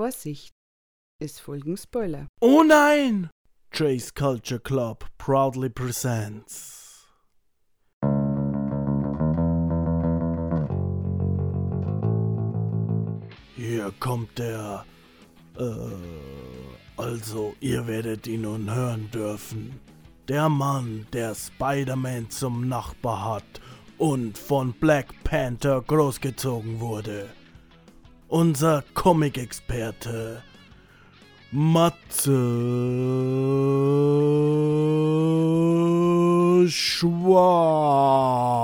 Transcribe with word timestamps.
Vorsicht, 0.00 0.54
es 1.22 1.38
folgen 1.38 1.76
Spoiler. 1.76 2.26
Oh 2.40 2.62
nein! 2.62 3.28
Chase 3.70 4.10
Culture 4.14 4.58
Club 4.58 5.04
proudly 5.18 5.68
presents. 5.68 7.06
Hier 13.54 13.92
kommt 14.00 14.38
der. 14.38 14.86
Äh, 15.58 15.64
also, 16.96 17.54
ihr 17.60 17.86
werdet 17.86 18.26
ihn 18.26 18.40
nun 18.40 18.74
hören 18.74 19.10
dürfen. 19.10 19.78
Der 20.28 20.48
Mann, 20.48 21.06
der 21.12 21.34
Spider-Man 21.34 22.30
zum 22.30 22.68
Nachbar 22.68 23.34
hat 23.34 23.60
und 23.98 24.38
von 24.38 24.72
Black 24.72 25.08
Panther 25.24 25.82
großgezogen 25.82 26.80
wurde. 26.80 27.28
Unser 28.30 28.84
Comic-Experte 28.94 30.40
Matze 31.50 32.30
Schwarz. 36.68 38.59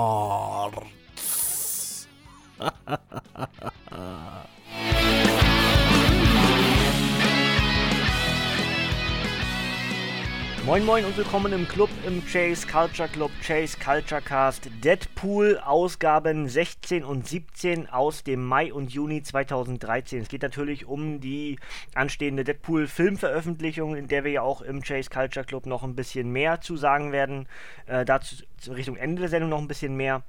Moin 10.77 10.85
Moin 10.85 11.05
und 11.05 11.17
willkommen 11.17 11.53
im 11.53 11.67
Club 11.67 11.89
im 12.05 12.23
Chase 12.23 12.67
Culture 12.67 13.09
Club 13.09 13.31
Chase 13.41 13.75
Culture 13.83 14.21
Cast 14.21 14.69
Deadpool 14.83 15.57
Ausgaben 15.65 16.47
16 16.47 17.03
und 17.03 17.27
17 17.27 17.89
aus 17.89 18.23
dem 18.23 18.45
Mai 18.45 18.71
und 18.71 18.93
Juni 18.93 19.23
2013. 19.23 20.21
Es 20.21 20.29
geht 20.29 20.43
natürlich 20.43 20.85
um 20.85 21.19
die 21.19 21.57
anstehende 21.95 22.43
Deadpool 22.43 22.85
Filmveröffentlichung, 22.85 23.95
in 23.95 24.07
der 24.07 24.23
wir 24.23 24.31
ja 24.33 24.41
auch 24.43 24.61
im 24.61 24.83
Chase 24.83 25.09
Culture 25.09 25.47
Club 25.47 25.65
noch 25.65 25.81
ein 25.81 25.95
bisschen 25.95 26.29
mehr 26.31 26.61
zu 26.61 26.77
sagen 26.77 27.11
werden. 27.11 27.47
Äh, 27.87 28.05
dazu 28.05 28.35
Richtung 28.67 28.97
Ende 28.97 29.21
der 29.21 29.29
Sendung 29.29 29.49
noch 29.49 29.59
ein 29.59 29.67
bisschen 29.67 29.97
mehr. 29.97 30.21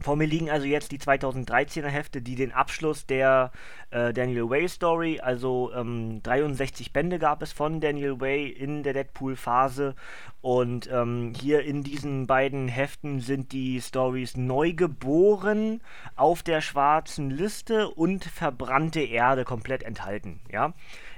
Vor 0.00 0.16
mir 0.16 0.26
liegen 0.26 0.48
also 0.48 0.66
jetzt 0.66 0.92
die 0.92 0.98
2013er 0.98 1.88
Hefte, 1.88 2.22
die 2.22 2.36
den 2.36 2.52
Abschluss 2.52 3.06
der 3.06 3.50
äh, 3.90 4.12
Daniel 4.12 4.48
Way 4.48 4.68
Story, 4.68 5.20
also 5.20 5.72
ähm, 5.74 6.22
63 6.22 6.92
Bände 6.92 7.18
gab 7.18 7.42
es 7.42 7.52
von 7.52 7.80
Daniel 7.80 8.20
Way 8.20 8.48
in 8.48 8.82
der 8.84 8.92
Deadpool-Phase. 8.92 9.96
Und 10.40 10.88
ähm, 10.92 11.32
hier 11.38 11.62
in 11.62 11.82
diesen 11.82 12.26
beiden 12.28 12.68
Heften 12.68 13.20
sind 13.20 13.52
die 13.52 13.80
Stories 13.80 14.36
Neugeboren 14.36 15.80
auf 16.14 16.42
der 16.42 16.60
schwarzen 16.60 17.30
Liste 17.30 17.88
und 17.90 18.24
Verbrannte 18.24 19.00
Erde 19.00 19.44
komplett 19.44 19.82
enthalten. 19.82 20.40
Ja. 20.50 20.74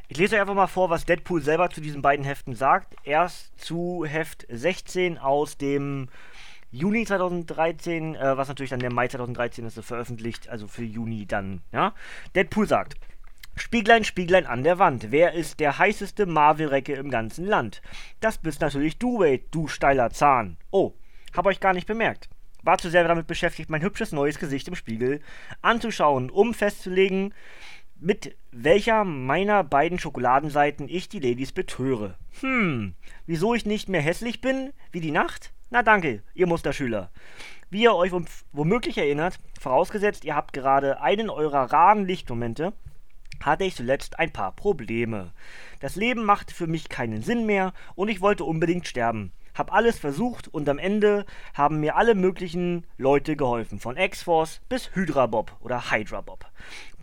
Ich 0.09 0.17
lese 0.17 0.35
euch 0.35 0.41
einfach 0.41 0.55
mal 0.55 0.67
vor, 0.67 0.91
was 0.91 1.05
Deadpool 1.05 1.41
selber 1.43 1.71
zu 1.71 1.81
diesen 1.81 2.03
beiden 2.03 2.25
Heften 2.25 2.57
sagt. 2.57 2.97
Erst 3.05 3.57
zu 3.61 4.05
Heft 4.05 4.45
16 4.51 5.19
aus 5.19 5.57
dem 5.57 6.09
Juni 6.73 7.05
2013, 7.05 8.15
äh, 8.15 8.37
was 8.37 8.49
natürlich 8.49 8.71
dann 8.71 8.81
der 8.81 8.93
Mai 8.93 9.09
2013 9.09 9.65
ist, 9.67 9.81
veröffentlicht, 9.81 10.49
also 10.49 10.69
für 10.69 10.85
Juni 10.85 11.27
dann, 11.27 11.63
ja. 11.73 11.95
Deadpool 12.35 12.69
sagt, 12.69 12.95
Spieglein, 13.57 14.05
Spieglein 14.05 14.47
an 14.47 14.63
der 14.63 14.79
Wand, 14.79 15.11
wer 15.11 15.33
ist 15.33 15.59
der 15.59 15.79
heißeste 15.79 16.27
Marvel-Recke 16.27 16.95
im 16.95 17.11
ganzen 17.11 17.45
Land? 17.45 17.83
Das 18.21 18.39
bist 18.39 18.61
natürlich 18.61 18.99
du, 18.99 19.19
Wade, 19.19 19.43
du 19.51 19.67
steiler 19.67 20.11
Zahn. 20.11 20.57
Oh, 20.71 20.93
hab 21.37 21.47
euch 21.47 21.61
gar 21.61 21.75
nicht 21.75 21.87
bemerkt. 21.87 22.29
War 22.63 22.79
zu 22.79 22.89
sehr 22.89 23.07
damit 23.07 23.27
beschäftigt, 23.27 23.69
mein 23.69 23.83
hübsches 23.83 24.13
neues 24.13 24.39
Gesicht 24.39 24.69
im 24.69 24.77
Spiegel 24.77 25.21
anzuschauen, 25.63 26.31
um 26.31 26.55
festzulegen, 26.55 27.35
mit 27.99 28.37
welcher 28.51 29.05
meiner 29.05 29.65
beiden 29.65 29.99
Schokoladenseiten 29.99 30.89
ich 30.89 31.09
die 31.09 31.21
Ladies 31.21 31.53
betöre. 31.53 32.17
Hm, 32.41 32.95
wieso 33.27 33.55
ich 33.55 33.67
nicht 33.67 33.89
mehr 33.89 34.01
hässlich 34.01 34.41
bin, 34.41 34.73
wie 34.93 35.01
die 35.01 35.11
Nacht? 35.11 35.53
Na 35.73 35.85
danke, 35.85 36.25
ihr 36.35 36.49
Musterschüler. 36.49 37.13
Wie 37.71 37.83
ihr 37.83 37.95
euch 37.95 38.11
womöglich 38.53 38.99
erinnert, 38.99 39.39
vorausgesetzt 39.61 40.25
ihr 40.25 40.35
habt 40.35 40.53
gerade 40.53 41.01
einen 41.01 41.31
eurer 41.31 41.73
raren 41.73 42.07
Lichtmomente, 42.07 42.73
hatte 43.41 43.63
ich 43.63 43.77
zuletzt 43.77 44.19
ein 44.19 44.33
paar 44.33 44.51
Probleme. 44.51 45.33
Das 45.79 45.95
Leben 45.95 46.25
machte 46.25 46.53
für 46.53 46.67
mich 46.67 46.89
keinen 46.89 47.23
Sinn 47.23 47.47
mehr 47.47 47.73
und 47.95 48.09
ich 48.09 48.21
wollte 48.21 48.43
unbedingt 48.43 48.89
sterben. 48.89 49.31
Hab 49.55 49.73
alles 49.73 49.97
versucht 49.97 50.49
und 50.49 50.69
am 50.69 50.79
Ende 50.79 51.25
haben 51.55 51.79
mir 51.79 51.95
alle 51.95 52.17
möglichen 52.17 52.85
Leute 52.99 53.37
geholfen, 53.37 53.79
von 53.79 53.97
X-Force 53.97 54.63
bis 54.69 54.91
Hydra 54.97 55.27
Bob 55.27 55.57
oder 55.61 55.93
Hydra 55.93 56.21
Bob. 56.21 56.47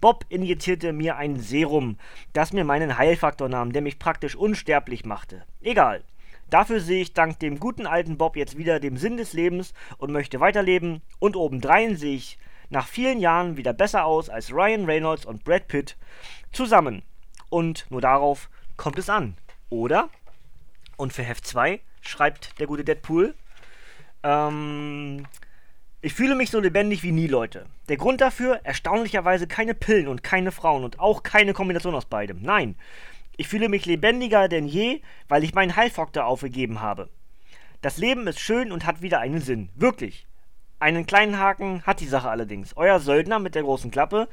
Bob 0.02 0.26
injizierte 0.28 0.92
mir 0.92 1.16
ein 1.16 1.40
Serum, 1.40 1.98
das 2.34 2.52
mir 2.52 2.66
meinen 2.66 2.98
Heilfaktor 2.98 3.48
nahm, 3.48 3.72
der 3.72 3.82
mich 3.82 3.98
praktisch 3.98 4.36
unsterblich 4.36 5.06
machte. 5.06 5.46
Egal. 5.62 6.04
Dafür 6.50 6.80
sehe 6.80 7.02
ich 7.02 7.14
dank 7.14 7.40
dem 7.40 7.60
guten 7.60 7.86
alten 7.86 8.18
Bob 8.18 8.36
jetzt 8.36 8.58
wieder 8.58 8.80
den 8.80 8.98
Sinn 8.98 9.18
des 9.18 9.34
Lebens 9.34 9.74
und 9.98 10.12
möchte 10.12 10.40
weiterleben. 10.40 11.02
Und 11.20 11.36
obendrein 11.36 11.96
sehe 11.96 12.16
ich 12.16 12.38
nach 12.70 12.88
vielen 12.88 13.20
Jahren 13.20 13.58
wieder 13.58 13.74
besser 13.74 14.06
aus 14.06 14.30
als 14.30 14.52
Ryan 14.52 14.86
Reynolds 14.86 15.26
und 15.26 15.44
Brad 15.44 15.68
Pitt 15.68 15.98
zusammen. 16.52 17.04
Und 17.50 17.86
nur 17.90 18.02
darauf 18.02 18.50
kommt 18.76 19.00
es 19.00 19.10
an, 19.10 19.36
oder? 19.70 20.10
Und 20.98 21.14
für 21.14 21.24
Heft 21.24 21.46
2 21.46 21.80
schreibt 22.02 22.60
der 22.60 22.68
gute 22.68 22.84
Deadpool, 22.84 23.36
ähm, 24.24 25.26
ich 26.02 26.14
fühle 26.14 26.36
mich 26.36 26.52
so 26.52 26.60
lebendig 26.60 27.04
wie 27.04 27.12
nie, 27.12 27.28
Leute. 27.28 27.66
Der 27.90 27.98
Grund 27.98 28.22
dafür, 28.22 28.62
erstaunlicherweise 28.64 29.48
keine 29.48 29.74
Pillen 29.74 30.08
und 30.08 30.24
keine 30.24 30.52
Frauen 30.52 30.84
und 30.84 31.00
auch 31.00 31.24
keine 31.24 31.54
Kombination 31.54 31.96
aus 31.96 32.06
beidem. 32.06 32.42
Nein, 32.42 32.76
ich 33.38 33.48
fühle 33.48 33.70
mich 33.70 33.86
lebendiger 33.86 34.48
denn 34.48 34.68
je, 34.68 35.02
weil 35.28 35.44
ich 35.44 35.54
meinen 35.54 35.76
Heilfaktor 35.76 36.26
aufgegeben 36.26 36.82
habe. 36.82 37.10
Das 37.82 37.98
Leben 37.98 38.26
ist 38.28 38.40
schön 38.40 38.72
und 38.72 38.86
hat 38.86 39.02
wieder 39.02 39.20
einen 39.20 39.42
Sinn. 39.42 39.70
Wirklich. 39.76 40.26
Einen 40.80 41.06
kleinen 41.06 41.40
Haken 41.40 41.84
hat 41.84 42.00
die 42.00 42.08
Sache 42.08 42.30
allerdings. 42.30 42.76
Euer 42.76 43.00
Söldner 43.00 43.40
mit 43.40 43.56
der 43.56 43.64
großen 43.64 43.92
Klappe 43.92 44.28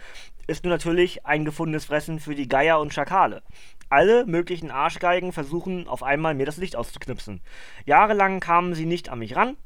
ist 0.47 0.65
nur 0.65 0.73
natürlich 0.73 1.25
ein 1.25 1.45
gefundenes 1.45 1.85
Fressen 1.85 2.19
für 2.19 2.35
die 2.35 2.49
Geier 2.49 2.81
und 2.81 2.93
Schakale. 2.93 3.43
Alle 3.91 4.27
möglichen 4.27 4.71
Arschgeigen 4.71 5.33
versuchen 5.33 5.87
auf 5.87 6.03
einmal 6.03 6.35
mir 6.35 6.47
das 6.47 6.57
Licht 6.57 6.75
auszuknipsen. 6.75 7.41
Jahrelang 7.85 8.41
kamen 8.41 8.75
sie 8.75 8.87
nicht 8.87 9.09
an 9.11 9.19
mich 9.21 9.37
ran, 9.37 9.57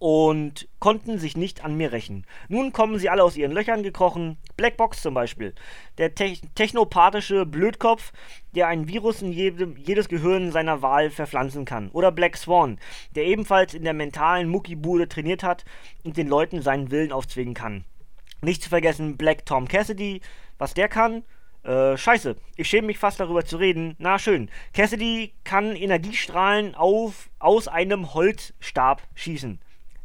und 0.00 0.66
konnten 0.78 1.18
sich 1.18 1.36
nicht 1.36 1.62
an 1.62 1.76
mir 1.76 1.92
rächen. 1.92 2.24
Nun 2.48 2.72
kommen 2.72 2.98
sie 2.98 3.10
alle 3.10 3.22
aus 3.22 3.36
ihren 3.36 3.52
Löchern 3.52 3.82
gekrochen. 3.82 4.38
Blackbox 4.56 5.02
zum 5.02 5.12
Beispiel. 5.12 5.54
Der 5.98 6.14
te 6.14 6.38
technopathische 6.54 7.44
Blödkopf, 7.44 8.12
der 8.54 8.68
ein 8.68 8.88
Virus 8.88 9.20
in 9.20 9.30
jedem, 9.30 9.76
jedes 9.76 10.08
Gehirn 10.08 10.52
seiner 10.52 10.80
Wahl 10.80 11.10
verpflanzen 11.10 11.66
kann. 11.66 11.90
Oder 11.90 12.12
Black 12.12 12.38
Swan, 12.38 12.78
der 13.14 13.26
ebenfalls 13.26 13.74
in 13.74 13.84
der 13.84 13.92
mentalen 13.92 14.48
Muckibude 14.48 15.06
trainiert 15.06 15.42
hat 15.42 15.66
und 16.02 16.16
den 16.16 16.28
Leuten 16.28 16.62
seinen 16.62 16.90
Willen 16.90 17.12
aufzwingen 17.12 17.54
kann. 17.54 17.84
Nicht 18.40 18.62
zu 18.62 18.70
vergessen 18.70 19.18
Black 19.18 19.44
Tom 19.44 19.68
Cassidy, 19.68 20.22
was 20.56 20.72
der 20.72 20.88
kann. 20.88 21.24
Äh, 21.62 21.98
scheiße, 21.98 22.36
ich 22.56 22.70
schäme 22.70 22.86
mich 22.86 22.96
fast 22.96 23.20
darüber 23.20 23.44
zu 23.44 23.58
reden. 23.58 23.96
Na 23.98 24.18
schön. 24.18 24.48
Cassidy 24.72 25.34
kann 25.44 25.76
Energiestrahlen 25.76 26.74
auf, 26.74 27.28
aus 27.38 27.68
einem 27.68 28.14
Holzstab 28.14 29.02
schießen. 29.14 29.60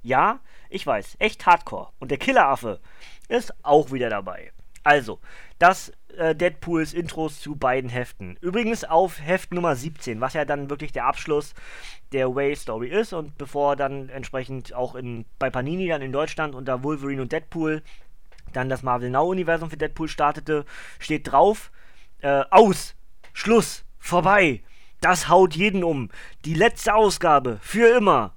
Ja, 0.05 0.39
ich 0.69 0.85
weiß, 0.85 1.16
echt 1.17 1.47
hardcore. 1.47 1.89
Und 1.97 2.11
der 2.11 2.19
Killeraffe 2.19 2.79
ist 3.27 3.51
auch 3.63 3.91
wieder 3.91 4.07
dabei. 4.11 4.51
Also, 4.83 5.19
das 5.57 5.91
äh, 6.16 6.35
Deadpools 6.35 6.93
Intros 6.93 7.39
zu 7.39 7.55
beiden 7.55 7.89
Heften. 7.89 8.38
Übrigens 8.39 8.83
auf 8.83 9.19
Heft 9.19 9.51
Nummer 9.51 9.75
17, 9.75 10.21
was 10.21 10.33
ja 10.33 10.45
dann 10.45 10.69
wirklich 10.69 10.91
der 10.91 11.05
Abschluss 11.05 11.55
der 12.11 12.35
Way 12.35 12.55
Story 12.55 12.89
ist 12.89 13.13
und 13.13 13.35
bevor 13.39 13.75
dann 13.75 14.09
entsprechend 14.09 14.75
auch 14.75 14.93
in, 14.93 15.25
bei 15.39 15.49
Panini 15.49 15.88
dann 15.88 16.03
in 16.03 16.11
Deutschland 16.11 16.53
unter 16.53 16.83
Wolverine 16.83 17.23
und 17.23 17.31
Deadpool 17.31 17.81
dann 18.53 18.69
das 18.69 18.83
Marvel 18.83 19.09
Now 19.09 19.27
Universum 19.27 19.72
für 19.72 19.77
Deadpool 19.77 20.07
startete, 20.07 20.66
steht 20.99 21.31
drauf 21.31 21.72
äh, 22.22 22.43
aus, 22.51 22.95
Schluss, 23.33 23.85
vorbei. 23.97 24.61
Das 25.01 25.29
haut 25.29 25.55
jeden 25.55 25.84
um. 25.84 26.11
Die 26.46 26.53
letzte 26.53 26.93
Ausgabe 26.93 27.58
für 27.63 27.97
immer. 27.97 28.35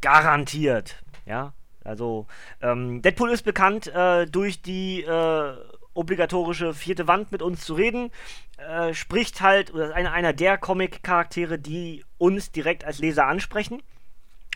Garantiert. 0.00 1.02
Ja, 1.28 1.52
also 1.84 2.26
ähm, 2.62 3.02
Deadpool 3.02 3.30
ist 3.30 3.42
bekannt 3.42 3.86
äh, 3.88 4.26
durch 4.26 4.62
die 4.62 5.02
äh, 5.02 5.52
obligatorische 5.92 6.72
vierte 6.72 7.06
Wand 7.06 7.32
mit 7.32 7.42
uns 7.42 7.64
zu 7.64 7.74
reden. 7.74 8.10
Äh, 8.56 8.94
spricht 8.94 9.42
halt, 9.42 9.74
oder 9.74 9.86
ist 9.86 9.92
einer, 9.92 10.12
einer 10.12 10.32
der 10.32 10.56
Comic-Charaktere, 10.56 11.58
die 11.58 12.02
uns 12.16 12.50
direkt 12.50 12.84
als 12.84 12.98
Leser 12.98 13.26
ansprechen. 13.26 13.82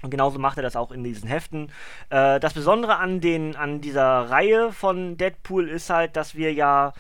Und 0.03 0.11
genauso 0.11 0.39
macht 0.39 0.57
er 0.57 0.63
das 0.63 0.75
auch 0.75 0.93
in 0.93 1.05
diesen 1.05 1.29
Heften. 1.29 1.71
Äh, 2.09 2.41
das 2.41 2.55
Besondere 2.55 2.97
an, 2.97 3.21
den, 3.21 3.55
an 3.55 3.83
dieser 3.83 4.31
Reihe 4.31 4.73
von 4.73 5.19
Deadpool 5.19 5.69
ist 5.69 5.91
halt, 5.91 6.17
dass 6.17 6.35
wir 6.35 6.55
ja 6.55 6.95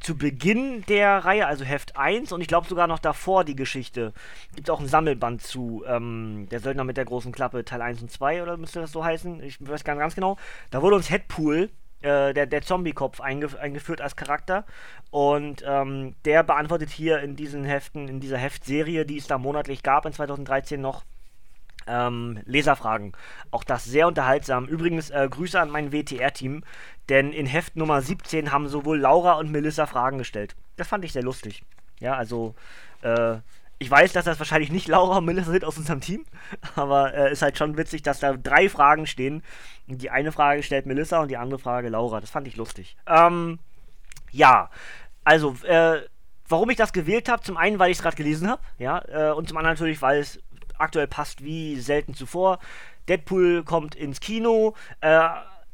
zu 0.00 0.16
Beginn 0.16 0.84
der 0.88 1.24
Reihe, 1.24 1.46
also 1.46 1.64
Heft 1.64 1.96
1 1.96 2.32
und 2.32 2.40
ich 2.40 2.48
glaube 2.48 2.68
sogar 2.68 2.86
noch 2.86 2.98
davor 2.98 3.44
die 3.44 3.56
Geschichte, 3.56 4.12
gibt 4.54 4.68
es 4.68 4.72
auch 4.72 4.80
ein 4.80 4.88
Sammelband 4.88 5.42
zu, 5.42 5.84
ähm, 5.86 6.48
der 6.50 6.60
Söldner 6.60 6.84
mit 6.84 6.96
der 6.96 7.04
großen 7.04 7.32
Klappe, 7.32 7.64
Teil 7.64 7.82
1 7.82 8.02
und 8.02 8.10
2 8.10 8.42
oder 8.42 8.56
müsste 8.56 8.80
das 8.80 8.92
so 8.92 9.04
heißen? 9.04 9.42
Ich 9.42 9.58
weiß 9.60 9.84
gar 9.84 9.94
nicht 9.94 10.00
ganz 10.00 10.14
genau. 10.14 10.36
Da 10.70 10.82
wurde 10.82 10.96
uns 10.96 11.10
Headpool 11.10 11.70
äh, 12.02 12.32
der, 12.32 12.46
der 12.46 12.62
Zombie-Kopf 12.62 13.20
eingef 13.20 13.56
eingeführt 13.56 14.00
als 14.00 14.16
Charakter. 14.16 14.64
Und 15.10 15.62
ähm, 15.66 16.14
der 16.24 16.42
beantwortet 16.42 16.90
hier 16.90 17.20
in 17.20 17.36
diesen 17.36 17.64
Heften, 17.64 18.08
in 18.08 18.20
dieser 18.20 18.38
Heftserie, 18.38 19.04
die 19.04 19.18
es 19.18 19.26
da 19.26 19.38
monatlich 19.38 19.82
gab 19.82 20.06
in 20.06 20.12
2013 20.12 20.80
noch, 20.80 21.04
ähm, 21.86 22.40
Leserfragen. 22.44 23.12
Auch 23.50 23.64
das 23.64 23.84
sehr 23.84 24.06
unterhaltsam. 24.06 24.66
Übrigens 24.66 25.10
äh, 25.10 25.28
Grüße 25.30 25.60
an 25.60 25.70
mein 25.70 25.92
WTR-Team, 25.92 26.62
denn 27.08 27.32
in 27.32 27.46
Heft 27.46 27.76
Nummer 27.76 28.02
17 28.02 28.52
haben 28.52 28.68
sowohl 28.68 28.98
Laura 28.98 29.34
und 29.34 29.50
Melissa 29.50 29.86
Fragen 29.86 30.18
gestellt. 30.18 30.56
Das 30.76 30.88
fand 30.88 31.04
ich 31.04 31.12
sehr 31.12 31.22
lustig. 31.22 31.62
Ja, 32.00 32.14
also 32.14 32.54
äh, 33.02 33.36
ich 33.78 33.90
weiß, 33.90 34.12
dass 34.12 34.26
das 34.26 34.38
wahrscheinlich 34.38 34.70
nicht 34.70 34.88
Laura 34.88 35.18
und 35.18 35.24
Melissa 35.24 35.50
sind 35.50 35.64
aus 35.64 35.78
unserem 35.78 36.00
Team, 36.00 36.24
aber 36.76 37.14
äh, 37.14 37.32
ist 37.32 37.42
halt 37.42 37.56
schon 37.56 37.76
witzig, 37.76 38.02
dass 38.02 38.20
da 38.20 38.34
drei 38.34 38.68
Fragen 38.68 39.06
stehen. 39.06 39.42
Die 39.86 40.10
eine 40.10 40.32
Frage 40.32 40.62
stellt 40.62 40.86
Melissa 40.86 41.20
und 41.20 41.28
die 41.28 41.36
andere 41.36 41.58
Frage 41.58 41.88
Laura. 41.88 42.20
Das 42.20 42.30
fand 42.30 42.46
ich 42.46 42.56
lustig. 42.56 42.96
Ähm, 43.06 43.58
ja, 44.30 44.70
also, 45.24 45.56
äh, 45.64 46.02
warum 46.48 46.70
ich 46.70 46.76
das 46.76 46.92
gewählt 46.92 47.28
habe, 47.28 47.42
zum 47.42 47.56
einen, 47.56 47.78
weil 47.78 47.90
ich 47.90 47.96
es 47.96 48.02
gerade 48.02 48.16
gelesen 48.16 48.48
habe, 48.48 48.62
ja, 48.78 49.02
äh, 49.08 49.32
und 49.32 49.48
zum 49.48 49.56
anderen 49.56 49.74
natürlich, 49.76 50.02
weil 50.02 50.20
es 50.20 50.40
aktuell 50.80 51.06
passt 51.06 51.44
wie 51.44 51.78
selten 51.80 52.14
zuvor. 52.14 52.58
Deadpool 53.08 53.64
kommt 53.64 53.94
ins 53.94 54.20
Kino. 54.20 54.74
Äh, 55.00 55.28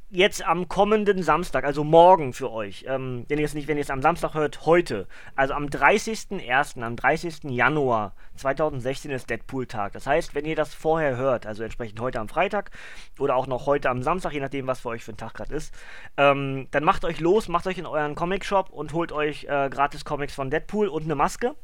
jetzt 0.09 0.47
am 0.47 0.69
kommenden 0.69 1.23
Samstag, 1.23 1.65
also 1.65 1.83
morgen 1.83 2.33
für 2.33 2.53
euch, 2.53 2.85
ähm, 2.87 3.25
wenn 3.29 3.39
ihr 3.39 3.45
es 3.45 3.55
nicht, 3.55 3.67
wenn 3.67 3.77
ihr 3.77 3.83
es 3.83 3.91
am 3.91 4.03
Samstag 4.03 4.35
hört, 4.35 4.65
heute, 4.65 5.09
also 5.35 5.53
am 5.55 5.67
30.01., 5.67 6.83
am 6.83 6.95
30. 6.97 7.45
Januar 7.51 8.15
2016 8.37 9.11
ist 9.11 9.29
Deadpool-Tag. 9.29 9.93
Das 9.93 10.07
heißt, 10.07 10.35
wenn 10.35 10.45
ihr 10.45 10.55
das 10.55 10.75
vorher 10.75 11.17
hört, 11.17 11.47
also 11.47 11.65
entsprechend 11.65 12.01
heute 12.01 12.21
am 12.21 12.29
Freitag 12.29 12.71
oder 13.19 13.35
auch 13.35 13.47
noch 13.47 13.67
heute 13.67 13.91
am 13.91 14.03
Samstag, 14.03 14.33
je 14.33 14.41
nachdem, 14.41 14.67
was 14.67 14.81
für 14.81 14.91
euch 14.91 15.03
für 15.03 15.13
ein 15.13 15.17
Tag 15.17 15.35
gerade 15.35 15.55
ist, 15.55 15.75
ähm, 16.17 16.69
dann 16.71 16.85
macht 16.85 17.05
euch 17.05 17.19
los, 17.19 17.49
macht 17.49 17.67
euch 17.67 17.79
in 17.79 17.87
euren 17.87 18.15
Comic-Shop 18.15 18.71
und 18.71 18.93
holt 18.93 19.11
euch 19.11 19.45
äh, 19.45 19.69
gratis 19.71 20.05
Comics 20.05 20.35
von 20.35 20.51
Deadpool 20.51 20.89
und 20.89 21.05
eine 21.05 21.17
Maske. 21.17 21.57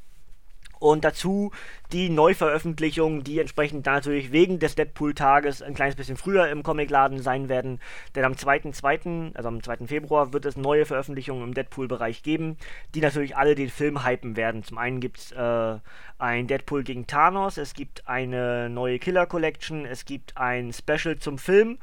Und 0.82 1.04
dazu 1.04 1.52
die 1.92 2.08
Neuveröffentlichungen, 2.08 3.22
die 3.22 3.38
entsprechend 3.38 3.86
natürlich 3.86 4.32
wegen 4.32 4.58
des 4.58 4.74
Deadpool-Tages 4.74 5.62
ein 5.62 5.74
kleines 5.74 5.94
bisschen 5.94 6.16
früher 6.16 6.48
im 6.48 6.64
Comicladen 6.64 7.22
sein 7.22 7.48
werden. 7.48 7.78
Denn 8.16 8.24
am 8.24 8.32
2.2., 8.32 9.36
also 9.36 9.46
am 9.46 9.62
2. 9.62 9.86
Februar, 9.86 10.32
wird 10.32 10.44
es 10.44 10.56
neue 10.56 10.84
Veröffentlichungen 10.84 11.44
im 11.44 11.54
Deadpool-Bereich 11.54 12.24
geben, 12.24 12.56
die 12.96 13.00
natürlich 13.00 13.36
alle 13.36 13.54
den 13.54 13.70
Film 13.70 14.04
hypen 14.04 14.34
werden. 14.34 14.64
Zum 14.64 14.76
einen 14.76 14.98
gibt 14.98 15.18
es 15.18 15.30
äh, 15.30 15.78
ein 16.18 16.48
Deadpool 16.48 16.82
gegen 16.82 17.06
Thanos, 17.06 17.58
es 17.58 17.74
gibt 17.74 18.08
eine 18.08 18.68
neue 18.68 18.98
Killer 18.98 19.26
Collection, 19.26 19.86
es 19.86 20.04
gibt 20.04 20.36
ein 20.36 20.72
Special 20.72 21.16
zum 21.16 21.38
Film 21.38 21.78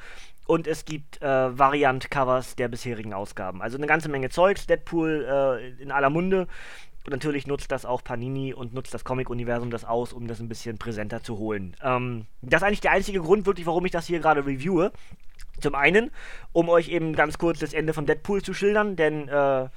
und 0.50 0.66
es 0.66 0.84
gibt 0.84 1.22
äh, 1.22 1.58
Variant-Covers 1.58 2.56
der 2.56 2.70
bisherigen 2.70 3.14
Ausgaben. 3.14 3.62
Also 3.62 3.78
eine 3.78 3.86
ganze 3.86 4.10
Menge 4.10 4.30
Zeugs, 4.30 4.66
Deadpool 4.66 5.26
äh, 5.30 5.82
in 5.82 5.92
aller 5.92 6.10
Munde. 6.10 6.48
Und 7.10 7.14
natürlich 7.14 7.48
nutzt 7.48 7.72
das 7.72 7.86
auch 7.86 8.04
Panini 8.04 8.54
und 8.54 8.76
nutzt 8.76 8.94
das 8.94 9.04
Comic-Universum 9.04 9.72
das 9.72 9.84
aus, 9.84 10.14
um 10.14 10.28
das 10.28 10.40
ein 10.40 10.48
bisschen 10.48 10.78
präsenter 10.78 11.24
zu 11.24 11.40
holen. 11.40 11.76
Ähm, 11.82 12.28
das 12.44 12.62
ist 12.62 12.68
eigentlich 12.68 12.82
der 12.82 12.92
einzige 12.92 13.20
Grund, 13.20 13.48
wirklich, 13.48 13.66
warum 13.66 13.84
ich 13.88 13.92
das 13.92 14.06
hier 14.06 14.20
gerade 14.20 14.46
reviewe. 14.46 14.92
Zum 15.60 15.74
einen, 15.74 16.12
um 16.54 16.70
euch 16.70 16.90
eben 16.90 17.16
ganz 17.16 17.40
kurz 17.40 17.58
das 17.58 17.74
Ende 17.74 17.94
von 17.94 18.06
Deadpool 18.06 18.44
zu 18.44 18.54
schildern, 18.54 18.96
denn 18.96 19.28
äh, 19.28 19.70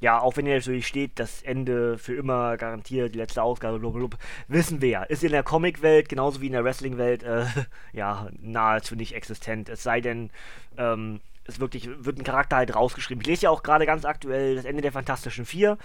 ja, 0.00 0.18
auch 0.18 0.38
wenn 0.38 0.46
hier 0.46 0.54
natürlich 0.54 0.86
steht, 0.86 1.18
das 1.18 1.42
Ende 1.42 1.98
für 1.98 2.14
immer 2.14 2.56
garantiert, 2.56 3.14
die 3.14 3.18
letzte 3.18 3.42
Ausgabe, 3.42 3.78
blablabla, 3.78 4.16
wissen 4.48 4.80
wir 4.80 4.88
ja. 4.88 5.02
Ist 5.02 5.22
in 5.22 5.32
der 5.32 5.42
Comic-Welt 5.42 6.08
genauso 6.08 6.40
wie 6.40 6.46
in 6.46 6.52
der 6.52 6.64
Wrestling-Welt 6.64 7.22
äh, 7.24 7.44
ja 7.92 8.30
nahezu 8.40 8.96
nicht 8.96 9.14
existent. 9.14 9.68
Es 9.68 9.82
sei 9.82 10.00
denn, 10.00 10.30
ähm, 10.78 11.20
es 11.50 11.60
wirklich 11.60 11.88
wird 12.04 12.18
ein 12.18 12.24
Charakter 12.24 12.56
halt 12.56 12.74
rausgeschrieben. 12.74 13.20
Ich 13.22 13.26
lese 13.26 13.42
ja 13.42 13.50
auch 13.50 13.62
gerade 13.62 13.86
ganz 13.86 14.04
aktuell 14.04 14.56
das 14.56 14.64
Ende 14.64 14.82
der 14.82 14.92
Fantastischen 14.92 15.44
Vier. 15.44 15.78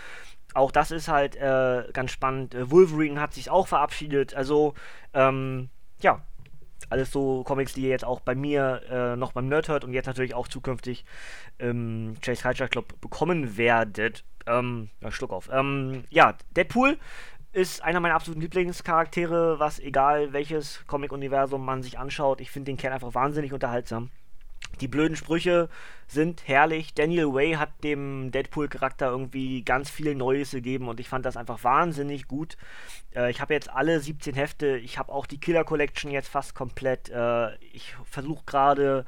Auch 0.53 0.71
das 0.71 0.91
ist 0.91 1.07
halt 1.07 1.35
äh, 1.35 1.83
ganz 1.91 2.11
spannend. 2.11 2.55
Äh, 2.55 2.71
Wolverine 2.71 3.19
hat 3.19 3.33
sich 3.33 3.49
auch 3.49 3.67
verabschiedet. 3.67 4.33
Also, 4.33 4.73
ähm, 5.13 5.69
ja, 5.99 6.21
alles 6.89 7.11
so 7.11 7.43
Comics, 7.43 7.73
die 7.73 7.81
ihr 7.81 7.89
jetzt 7.89 8.05
auch 8.05 8.19
bei 8.19 8.35
mir 8.35 8.81
äh, 8.89 9.15
noch 9.15 9.33
beim 9.33 9.47
Nerd 9.47 9.67
hört 9.67 9.83
und 9.83 9.93
jetzt 9.93 10.05
natürlich 10.05 10.33
auch 10.35 10.47
zukünftig 10.47 11.05
im 11.57 12.15
Chase 12.21 12.43
Culture 12.43 12.69
Club 12.69 12.99
bekommen 13.01 13.57
werdet. 13.57 14.23
Ähm, 14.47 14.89
ja, 15.01 15.11
Schluck 15.11 15.31
auf. 15.31 15.49
Ähm, 15.51 16.03
ja, 16.09 16.35
Deadpool 16.55 16.97
ist 17.51 17.81
einer 17.83 18.01
meiner 18.01 18.15
absoluten 18.15 18.41
Lieblingscharaktere, 18.41 19.59
was 19.59 19.79
egal 19.79 20.33
welches 20.33 20.85
Comic-Universum 20.87 21.63
man 21.63 21.81
sich 21.81 21.97
anschaut. 21.97 22.41
Ich 22.41 22.51
finde 22.51 22.71
den 22.71 22.77
Kern 22.77 22.93
einfach 22.93 23.13
wahnsinnig 23.13 23.53
unterhaltsam. 23.53 24.11
Die 24.77 24.87
blöden 24.87 25.15
Sprüche 25.15 25.69
sind 26.07 26.47
herrlich. 26.47 26.93
Daniel 26.93 27.33
Way 27.33 27.53
hat 27.53 27.83
dem 27.83 28.31
Deadpool-Charakter 28.31 29.07
irgendwie 29.07 29.63
ganz 29.63 29.89
viel 29.89 30.15
Neues 30.15 30.51
gegeben 30.51 30.87
und 30.87 30.99
ich 30.99 31.09
fand 31.09 31.25
das 31.25 31.37
einfach 31.37 31.63
wahnsinnig 31.63 32.27
gut. 32.27 32.57
Äh, 33.15 33.31
ich 33.31 33.41
habe 33.41 33.53
jetzt 33.53 33.69
alle 33.69 33.99
17 33.99 34.35
Hefte. 34.35 34.77
Ich 34.77 34.97
habe 34.97 35.11
auch 35.11 35.25
die 35.25 35.39
Killer 35.39 35.63
Collection 35.63 36.11
jetzt 36.11 36.29
fast 36.29 36.55
komplett. 36.55 37.09
Äh, 37.09 37.55
ich 37.73 37.95
versuche 38.05 38.43
gerade 38.45 39.05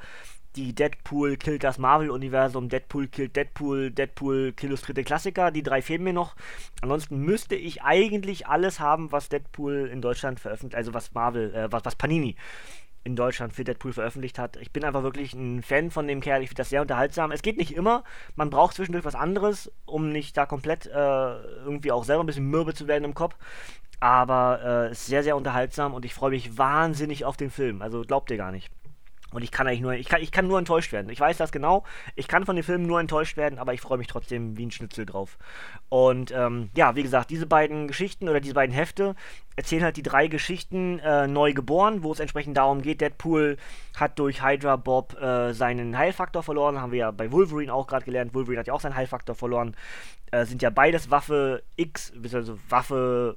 die 0.56 0.74
Deadpool 0.74 1.36
killt 1.36 1.62
das 1.62 1.78
Marvel-Universum, 1.78 2.68
Deadpool 2.68 3.06
killt 3.06 3.36
Deadpool, 3.36 3.90
Deadpool 3.90 4.54
illustrierte 4.60 5.04
Klassiker, 5.04 5.50
die 5.50 5.62
drei 5.62 5.82
fehlen 5.82 6.02
mir 6.02 6.12
noch. 6.12 6.34
Ansonsten 6.82 7.18
müsste 7.18 7.54
ich 7.54 7.82
eigentlich 7.82 8.46
alles 8.46 8.80
haben, 8.80 9.12
was 9.12 9.28
Deadpool 9.28 9.88
in 9.92 10.02
Deutschland 10.02 10.40
veröffentlicht, 10.40 10.76
also 10.76 10.94
was 10.94 11.14
Marvel, 11.14 11.54
äh, 11.54 11.70
was, 11.70 11.84
was 11.84 11.94
Panini 11.96 12.34
in 13.04 13.16
Deutschland 13.16 13.52
für 13.54 13.64
Deadpool 13.64 13.92
veröffentlicht 13.92 14.38
hat. 14.38 14.56
Ich 14.56 14.72
bin 14.72 14.84
einfach 14.84 15.02
wirklich 15.02 15.32
ein 15.32 15.62
Fan 15.62 15.90
von 15.90 16.06
dem 16.06 16.20
Kerl. 16.20 16.42
Ich 16.42 16.48
finde 16.48 16.60
das 16.60 16.68
sehr 16.68 16.82
unterhaltsam. 16.82 17.32
Es 17.32 17.42
geht 17.42 17.56
nicht 17.56 17.74
immer. 17.74 18.04
Man 18.36 18.50
braucht 18.50 18.74
zwischendurch 18.74 19.04
was 19.04 19.14
anderes, 19.14 19.72
um 19.86 20.10
nicht 20.10 20.36
da 20.36 20.46
komplett 20.46 20.86
äh, 20.86 20.90
irgendwie 20.90 21.92
auch 21.92 22.04
selber 22.04 22.22
ein 22.22 22.26
bisschen 22.26 22.50
mürbe 22.50 22.74
zu 22.74 22.86
werden 22.86 23.04
im 23.04 23.14
Kopf. 23.14 23.36
Aber 24.00 24.60
äh, 24.62 24.92
ist 24.92 25.06
sehr, 25.06 25.22
sehr 25.22 25.36
unterhaltsam 25.36 25.94
und 25.94 26.04
ich 26.04 26.14
freue 26.14 26.30
mich 26.30 26.56
wahnsinnig 26.56 27.24
auf 27.24 27.36
den 27.36 27.50
Film. 27.50 27.82
Also 27.82 28.02
glaubt 28.02 28.30
ihr 28.30 28.36
gar 28.36 28.52
nicht. 28.52 28.70
Und 29.32 29.42
ich 29.42 29.50
kann 29.50 29.66
eigentlich 29.66 29.82
nur, 29.82 29.92
ich 29.92 30.08
kann, 30.08 30.22
ich 30.22 30.32
kann 30.32 30.46
nur 30.46 30.58
enttäuscht 30.58 30.90
werden. 30.92 31.10
Ich 31.10 31.20
weiß 31.20 31.36
das 31.36 31.52
genau. 31.52 31.84
Ich 32.16 32.28
kann 32.28 32.46
von 32.46 32.56
dem 32.56 32.64
Film 32.64 32.86
nur 32.86 32.98
enttäuscht 32.98 33.36
werden, 33.36 33.58
aber 33.58 33.74
ich 33.74 33.80
freue 33.80 33.98
mich 33.98 34.06
trotzdem 34.06 34.56
wie 34.56 34.64
ein 34.64 34.70
Schnitzel 34.70 35.04
drauf. 35.04 35.36
Und 35.90 36.30
ähm, 36.30 36.70
ja, 36.74 36.96
wie 36.96 37.02
gesagt, 37.02 37.28
diese 37.30 37.46
beiden 37.46 37.88
Geschichten 37.88 38.28
oder 38.28 38.40
diese 38.40 38.54
beiden 38.54 38.74
Hefte 38.74 39.14
erzählen 39.54 39.84
halt 39.84 39.98
die 39.98 40.02
drei 40.02 40.28
Geschichten 40.28 40.98
äh, 41.00 41.26
neu 41.26 41.52
geboren, 41.52 42.02
wo 42.02 42.12
es 42.12 42.20
entsprechend 42.20 42.56
darum 42.56 42.80
geht, 42.80 43.02
Deadpool 43.02 43.58
hat 43.96 44.18
durch 44.18 44.42
Hydra 44.42 44.76
Bob 44.76 45.20
äh, 45.20 45.52
seinen 45.52 45.98
Heilfaktor 45.98 46.42
verloren. 46.42 46.80
Haben 46.80 46.92
wir 46.92 46.98
ja 46.98 47.10
bei 47.10 47.30
Wolverine 47.30 47.74
auch 47.74 47.86
gerade 47.86 48.06
gelernt. 48.06 48.34
Wolverine 48.34 48.60
hat 48.60 48.66
ja 48.68 48.72
auch 48.72 48.80
seinen 48.80 48.96
Heilfaktor 48.96 49.34
verloren. 49.34 49.76
Äh, 50.30 50.46
sind 50.46 50.62
ja 50.62 50.70
beides 50.70 51.10
Waffe 51.10 51.62
X, 51.76 52.12
also 52.32 52.58
Waffe 52.68 53.36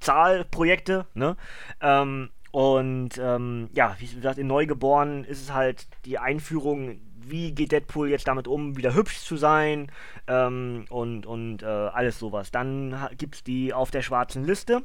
Zahlprojekte, 0.00 1.06
ne? 1.14 1.36
Ähm, 1.80 2.30
und 2.54 3.18
ähm, 3.18 3.68
ja, 3.72 3.96
wie 3.98 4.06
gesagt, 4.06 4.38
in 4.38 4.46
Neugeboren 4.46 5.24
ist 5.24 5.42
es 5.42 5.52
halt 5.52 5.88
die 6.04 6.20
Einführung, 6.20 7.00
wie 7.16 7.50
geht 7.50 7.72
Deadpool 7.72 8.08
jetzt 8.08 8.28
damit 8.28 8.46
um, 8.46 8.76
wieder 8.76 8.94
hübsch 8.94 9.18
zu 9.18 9.36
sein 9.36 9.90
ähm, 10.28 10.84
und, 10.88 11.26
und 11.26 11.64
äh, 11.64 11.66
alles 11.66 12.20
sowas. 12.20 12.52
Dann 12.52 13.08
gibt 13.18 13.34
es 13.34 13.42
die 13.42 13.74
auf 13.74 13.90
der 13.90 14.02
schwarzen 14.02 14.44
Liste, 14.44 14.84